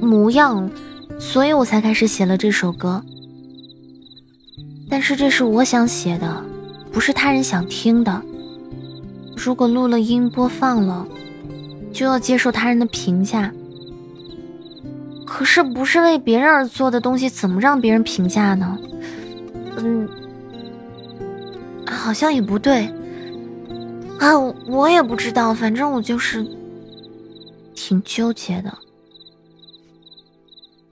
[0.00, 0.70] 模样，
[1.18, 3.04] 所以我才开始写了这首歌。
[4.90, 6.44] 但是这是我想写的，
[6.90, 8.22] 不是他人想听的。
[9.36, 11.06] 如果录了音播放了，
[11.98, 13.52] 就要接受他人的评价。
[15.26, 18.78] 可是不是为别人而做的东西，怎么让别人评价呢？
[19.78, 20.08] 嗯，
[21.88, 22.88] 好像也不对。
[24.20, 24.38] 啊，
[24.68, 26.46] 我也不知道，反正我就是
[27.74, 28.72] 挺纠结的。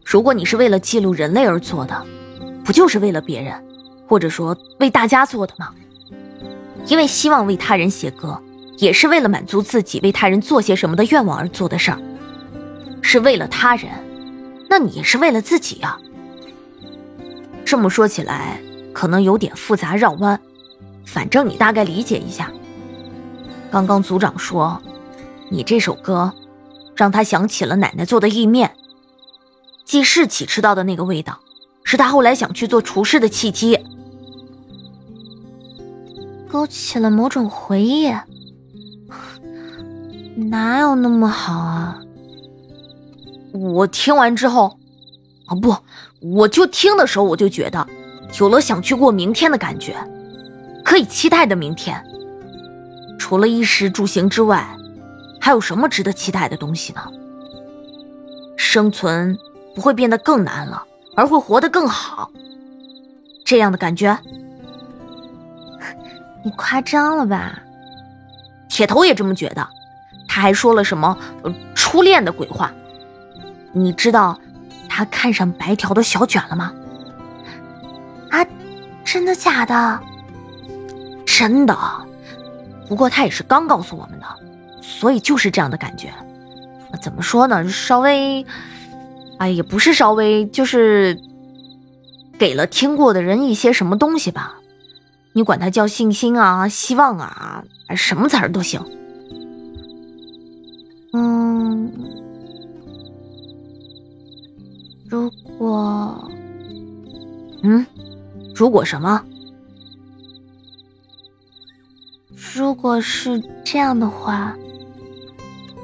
[0.05, 2.05] 如果你是为了记录人类而做的，
[2.65, 3.55] 不就是为了别人？
[4.09, 5.71] 或者说为大家做的吗？
[6.89, 8.43] 因为希望为他人写歌，
[8.79, 11.99] 也是为了满足自己为他人做些什么的愿望而做的事儿，
[13.03, 13.91] 是为了他人，
[14.69, 15.99] 那你是为了自己呀。
[17.65, 18.61] 这么说起来，
[18.93, 20.41] 可能有点复杂绕弯，
[21.05, 22.51] 反正你大概理解一下。
[23.71, 24.81] 刚刚组长说，
[25.51, 26.33] 你这首歌，
[26.95, 28.77] 让他想起了奶奶做的意面，
[29.85, 31.41] 记事起吃到的那个味道，
[31.83, 33.79] 是他后来想去做厨师的契机。
[36.49, 38.13] 勾起了某种回忆。
[40.37, 41.99] 哪有那么好啊？
[43.53, 44.79] 我听完之后，
[45.47, 45.75] 啊不，
[46.21, 47.87] 我就听的时候我就觉得，
[48.39, 49.97] 有了想去过明天的感觉，
[50.85, 52.03] 可以期待的明天。
[53.19, 54.69] 除了衣食住行之外，
[55.41, 57.01] 还有什么值得期待的东西呢？
[58.59, 59.39] 生存
[59.75, 60.85] 不会变得更难了，
[61.17, 62.31] 而会活得更好。
[63.43, 64.19] 这样的感觉，
[66.45, 67.59] 你夸张了吧？
[68.69, 69.67] 铁头也这么觉得。
[70.37, 71.17] 他还说了什么
[71.75, 72.71] 初恋的鬼话？
[73.73, 74.39] 你知道
[74.87, 76.75] 他看上白条的小卷了吗？
[78.29, 78.45] 啊，
[79.03, 79.99] 真的假的？
[81.25, 81.75] 真的。
[82.87, 84.27] 不过他也是刚告诉我们的，
[84.83, 86.13] 所以就是这样的感觉。
[87.01, 87.67] 怎么说呢？
[87.71, 88.45] 稍微，
[89.39, 91.19] 哎，也不是稍微，就是
[92.39, 94.57] 给了听过的人一些什么东西吧。
[95.33, 97.65] 你管他叫信心啊、希望啊，
[97.97, 98.85] 什么词儿都行。
[101.19, 101.91] 嗯，
[105.09, 106.31] 如果，
[107.63, 107.87] 嗯，
[108.55, 109.25] 如果什么？
[112.55, 114.55] 如果是这样的话，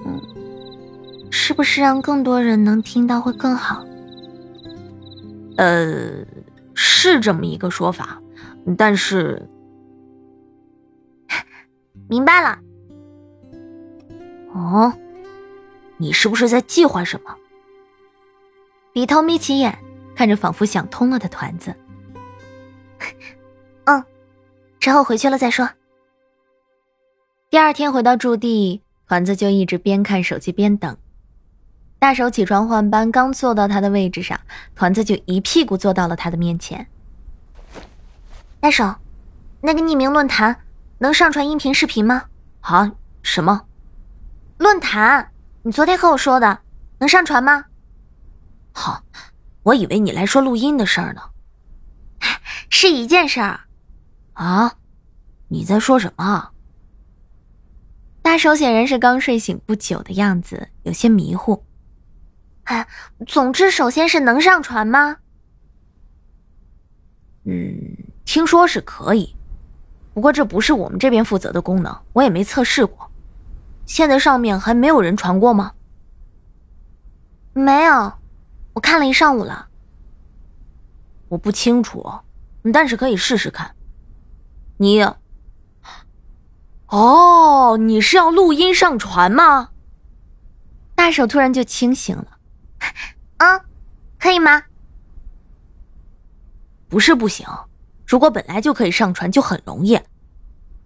[0.05, 0.21] 嗯，
[1.31, 3.83] 是不是让更多人能听到会更好？
[5.57, 6.27] 呃，
[6.75, 8.21] 是这么一个说法，
[8.77, 9.49] 但是，
[12.07, 12.59] 明白了。
[14.53, 14.93] 哦。
[16.03, 17.37] 你是不是在计划什么？
[18.93, 19.79] 鼻头眯起眼，
[20.17, 21.73] 看着仿佛想通了的团子。
[23.87, 24.05] 嗯，
[24.81, 25.71] 之后回去了再说。
[27.51, 30.97] 第二天回到驻地，团子就一直边看手机边等。
[32.01, 34.41] 大手起床换班，刚坐到他的位置上，
[34.75, 36.85] 团子就一屁股坐到了他的面前。
[38.59, 38.97] 大手，
[39.61, 40.65] 那个匿名论坛
[40.99, 42.25] 能上传音频、视频吗？
[42.63, 42.91] 啊？
[43.23, 43.67] 什么？
[44.59, 45.32] 论坛？
[45.65, 46.61] 你昨天和我说的，
[46.99, 47.67] 能上传吗？
[48.73, 49.05] 好，
[49.63, 51.23] 我以为你来说录音的事儿呢。
[52.69, 53.61] 是一件事儿。
[54.33, 54.75] 啊？
[55.49, 56.51] 你在说什么？
[58.23, 61.65] 大手显然是刚睡醒不久的样子，有些迷糊。
[62.65, 62.89] 哎，
[63.27, 65.19] 总之，首先是能上传吗？
[67.45, 69.37] 嗯，听说是可以，
[70.13, 73.12] 不过这不是我们这边负责的功能，我也没测试过。
[73.85, 75.73] 现在上面还没有人传过吗？
[77.53, 78.13] 没有，
[78.73, 79.69] 我看了一上午了。
[81.29, 82.11] 我不清楚，
[82.73, 83.75] 但是可以试试看。
[84.79, 85.03] 你，
[86.87, 89.71] 哦，你是要录音上传吗？
[90.95, 92.39] 大手突然就清醒了。
[93.39, 93.65] 啊，
[94.19, 94.63] 可以吗？
[96.89, 97.47] 不是不行，
[98.07, 99.99] 如果本来就可以上传，就很容易；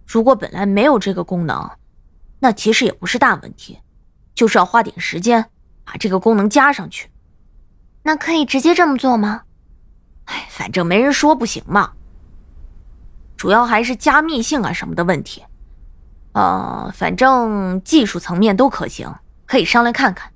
[0.05, 1.69] 如果本来没有这个功能。
[2.39, 3.79] 那其实也不是大问题，
[4.35, 5.49] 就是要花点时间
[5.83, 7.09] 把这个功能加上去。
[8.03, 9.43] 那可以直接这么做吗？
[10.25, 11.93] 哎，反正没人说不行嘛。
[13.35, 15.43] 主要还是加密性啊什么的问题。
[16.33, 19.13] 呃，反正技术层面都可行，
[19.45, 20.31] 可以商量看看。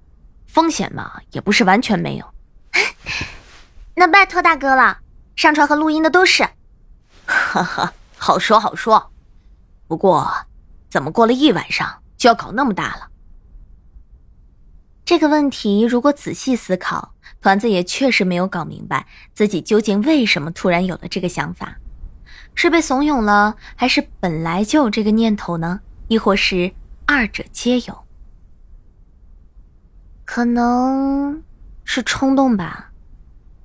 [0.48, 2.34] 风险嘛，也不是完全没有。
[3.96, 5.00] 那拜托大哥了，
[5.36, 6.44] 上传和录音的都是。
[7.26, 9.12] 哈哈，好说好说。
[9.88, 10.30] 不过。
[10.92, 13.08] 怎么过了一晚上就要搞那么大了？
[15.06, 21.78] 这个问题如果仔细思考，团子也确实没有搞明白自己究竟为什么突然有了这个想法，
[22.56, 25.80] 是被怂恿了，还是本来就有这个念头呢？
[26.10, 26.74] 亦或是
[27.06, 28.04] 二者皆有？
[30.26, 31.42] 可能
[31.86, 32.92] 是冲动吧，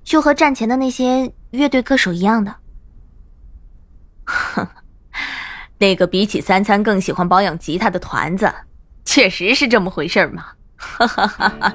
[0.04, 2.54] 就和战前的那些乐队歌手一样的。
[4.24, 4.68] 哼。
[5.78, 8.50] 那个比起三餐更喜欢保养吉他的团子，
[9.04, 10.44] 确实是这么回事吗？
[10.76, 11.74] 哈哈哈哈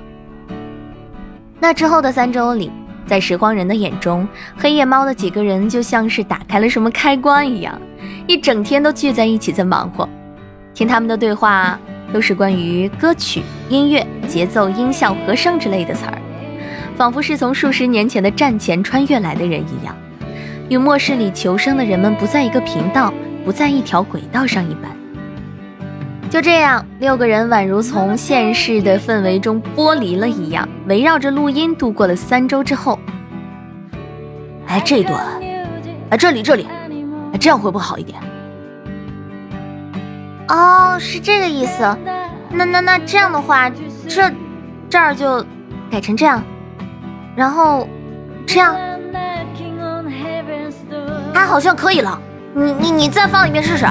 [1.59, 2.71] 那之后的三周里，
[3.05, 4.27] 在拾荒人的眼中，
[4.57, 7.79] 黑夜猫的几个人就像是打开了什么开关一样，
[8.27, 10.09] 一整天都聚在一起在忙活。
[10.73, 11.79] 听他们的对话，
[12.11, 16.17] 都是关于歌曲、音乐、节奏、音效、和声之类的词儿，
[16.95, 19.95] 仿佛是从数十年前的战前穿越来的人一样，
[20.69, 23.13] 与末世里求生的人们不在一个频道。
[23.45, 24.91] 不在一条轨道上一般。
[26.29, 32.97] 就这样，六个人宛如从现世的氛围中剥离了一样，围绕着录音度过了三周之后。
[34.67, 35.21] 哎，这一段，
[36.09, 36.65] 哎，这里这里，
[37.33, 38.17] 哎，这样会不会好一点？
[40.47, 41.81] 哦，是这个意思。
[42.49, 43.69] 那那那这样的话，
[44.07, 44.31] 这
[44.89, 45.45] 这儿就
[45.89, 46.41] 改成这样，
[47.35, 47.85] 然后
[48.45, 48.73] 这样，
[51.33, 52.21] 哎，好像可以了。
[52.53, 53.85] 你你你再放一遍试试。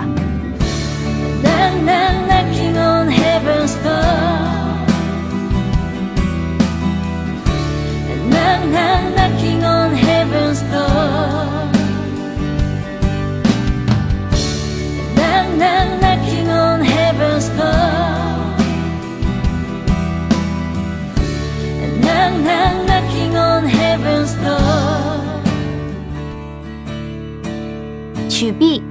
[28.41, 28.83] 曲臂，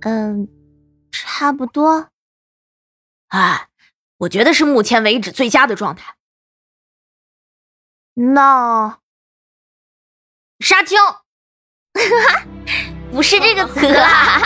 [0.00, 0.48] 嗯，
[1.12, 2.08] 差不多。
[3.28, 3.68] 哎，
[4.16, 6.14] 我觉得是目前为止最佳的状态。
[8.14, 8.98] 那
[10.60, 10.98] 杀青，
[13.12, 14.40] 不是这个词啦。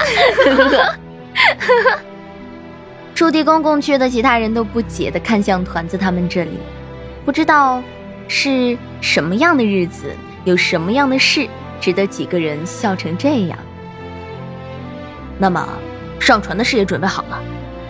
[3.15, 6.59] 朱棣公公区的其他人都不解的看向团子他们这里，
[7.25, 7.81] 不知道
[8.27, 10.13] 是什么样的日子，
[10.45, 11.49] 有什么样的事。
[11.83, 13.59] 值得几个人笑成这样。
[15.37, 15.69] 那么，
[16.21, 17.43] 上传的事也准备好了，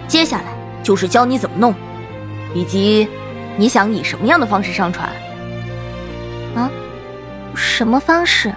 [0.08, 0.44] 接下来
[0.82, 1.74] 就是教你怎么弄，
[2.54, 3.06] 以及
[3.58, 5.06] 你想以什么样的方式上传。
[6.56, 6.70] 啊？
[7.54, 8.50] 什么方式？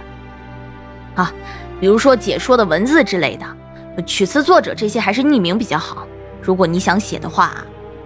[1.14, 1.30] 啊，
[1.78, 6.06] 比如说解说的文字之类的，曲词作者这些还是匿名比较好。
[6.40, 7.52] 如果你想写的话，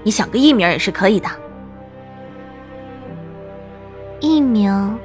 [0.03, 1.29] 你想个艺名也是可以的。
[4.19, 4.99] 艺名。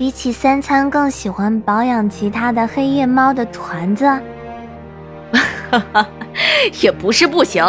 [0.00, 4.06] 比起三餐更喜欢保养其他的黑夜猫的团子，
[6.82, 7.62] 也不是不行。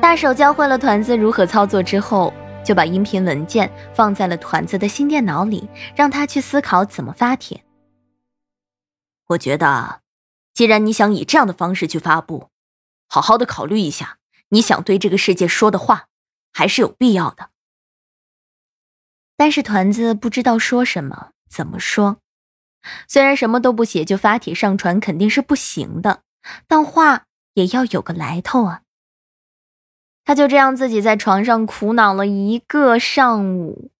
[0.00, 2.32] 大手教会了团子如何操作之后，
[2.64, 7.62] 就把音频文件放在了团子的新电脑里，让他去思考怎么发帖。
[9.26, 10.00] 我觉得，
[10.54, 12.48] 既然你想以这样的方式去发布，
[13.06, 14.16] 好好的考虑一下，
[14.48, 16.06] 你想对这个世界说的话，
[16.50, 17.50] 还是有必要的。
[19.36, 22.18] 但是团子不知道说什么，怎么说？
[23.08, 26.20] 虽然什么都不写就发帖上传肯定是不行的，
[26.68, 27.24] 但话
[27.54, 28.82] 也要有个来头啊。
[30.24, 33.90] 他就这样自己在床上苦恼了一个上午，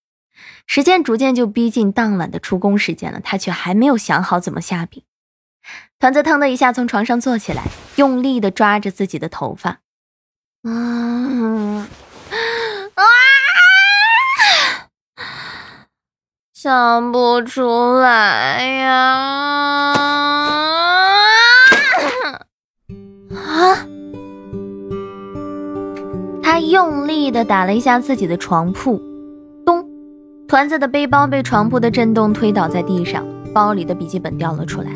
[0.66, 5.04] 时间逐渐就逼近当晚的出工时间了，他却还没有想好怎么下笔。
[5.98, 7.64] 团子腾的一下从床上坐起来，
[7.96, 9.80] 用力的抓着自己的头发，
[10.62, 11.88] 嗯。
[16.66, 18.90] 想不出来呀！
[23.30, 23.86] 啊！
[26.42, 29.00] 他用力的打了一下自己的床铺，
[29.64, 29.88] 咚！
[30.48, 34.88] 团子的背包被床铺的震动推倒在地上，包里的笔记本掉了出来。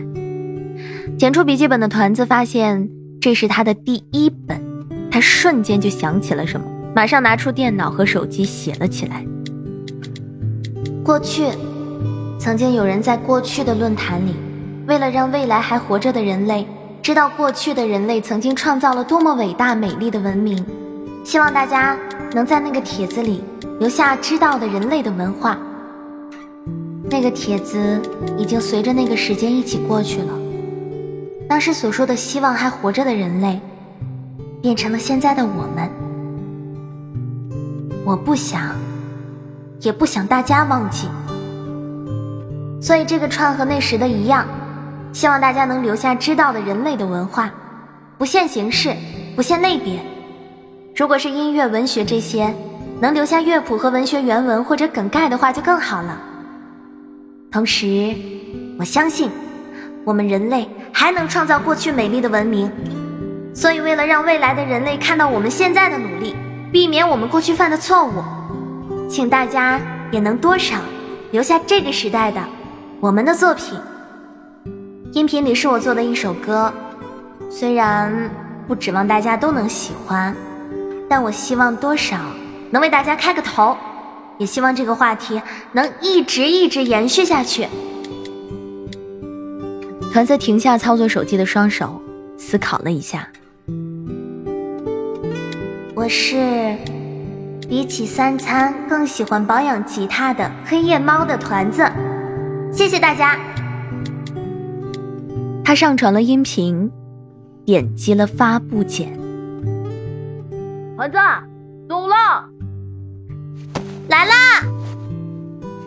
[1.17, 2.91] 捡出笔记本的团子发现
[3.21, 4.61] 这是他的第一本，
[5.09, 6.67] 他瞬间就想起了什么，
[6.97, 9.25] 马上拿出电脑和手机写了起来。
[11.11, 11.49] 过去，
[12.39, 14.37] 曾经有人在过去的论坛里，
[14.87, 16.65] 为了让未来还活着的人类
[17.03, 20.65] 知道过去的人类曾经创造了多么伟大美丽的文明，
[21.25, 21.99] 希望大家
[22.33, 23.43] 能在那个帖子里
[23.81, 25.59] 留下知道的人类的文化。
[27.11, 28.01] 那个帖子
[28.39, 30.39] 已经随着那个时间一起过去了，
[31.49, 33.61] 当时所说的希望还活着的人类，
[34.63, 35.91] 变成了现在的我们。
[38.05, 38.77] 我不想。
[39.81, 41.09] 也不想大家忘记，
[42.83, 44.47] 所以这个串和那时的一样，
[45.13, 47.51] 希望大家能留下知道的人类的文化，
[48.19, 48.95] 不限形式，
[49.35, 49.99] 不限类别。
[50.95, 52.55] 如果是音乐、文学这些，
[53.01, 56.21] 能留下乐谱和文学原文或者梗概的话就更好了。
[57.51, 58.15] 同时，
[58.79, 59.31] 我相信
[60.05, 62.71] 我们人类还能创造过去美丽的文明，
[63.55, 66.37] 所以为了让未来的人类看到我们现在的努力，
[66.71, 68.23] 避免我们过去犯的错误。
[69.11, 69.81] 请大家
[70.13, 70.77] 也能多少
[71.33, 72.41] 留下这个时代的
[73.01, 73.77] 我们的作品。
[75.13, 76.73] 音频里是我做的一首歌，
[77.51, 78.31] 虽然
[78.69, 80.33] 不指望大家都能喜欢，
[81.09, 82.19] 但我希望多少
[82.71, 83.77] 能为大家开个头，
[84.39, 85.43] 也希望这个话题
[85.73, 87.67] 能一直一直延续下去。
[90.13, 92.01] 团子停下操作手机的双手，
[92.39, 93.29] 思考了一下，
[95.97, 96.77] 我是。
[97.71, 101.89] 比起三餐更喜欢保养吉他的黑夜猫的团子，
[102.73, 103.39] 谢谢大家。
[105.65, 106.91] 他上传了音频，
[107.65, 109.17] 点击了发布键。
[110.97, 111.17] 团子，
[111.89, 112.45] 走了，
[114.09, 114.35] 来啦！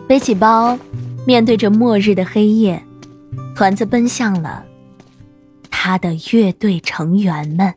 [0.08, 0.78] 背起包，
[1.26, 2.82] 面对着末日的黑夜，
[3.54, 4.64] 团子奔向了
[5.70, 7.74] 他的乐队成员们。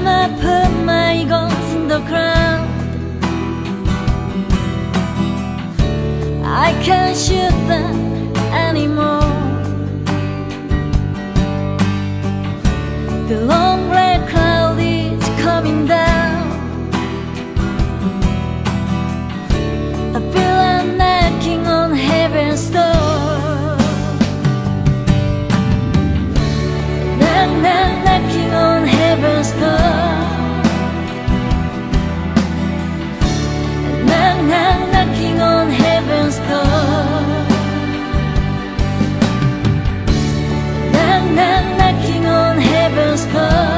[0.00, 2.70] Mama put my goals in the ground.
[6.44, 7.50] I can shoot
[43.18, 43.77] has come.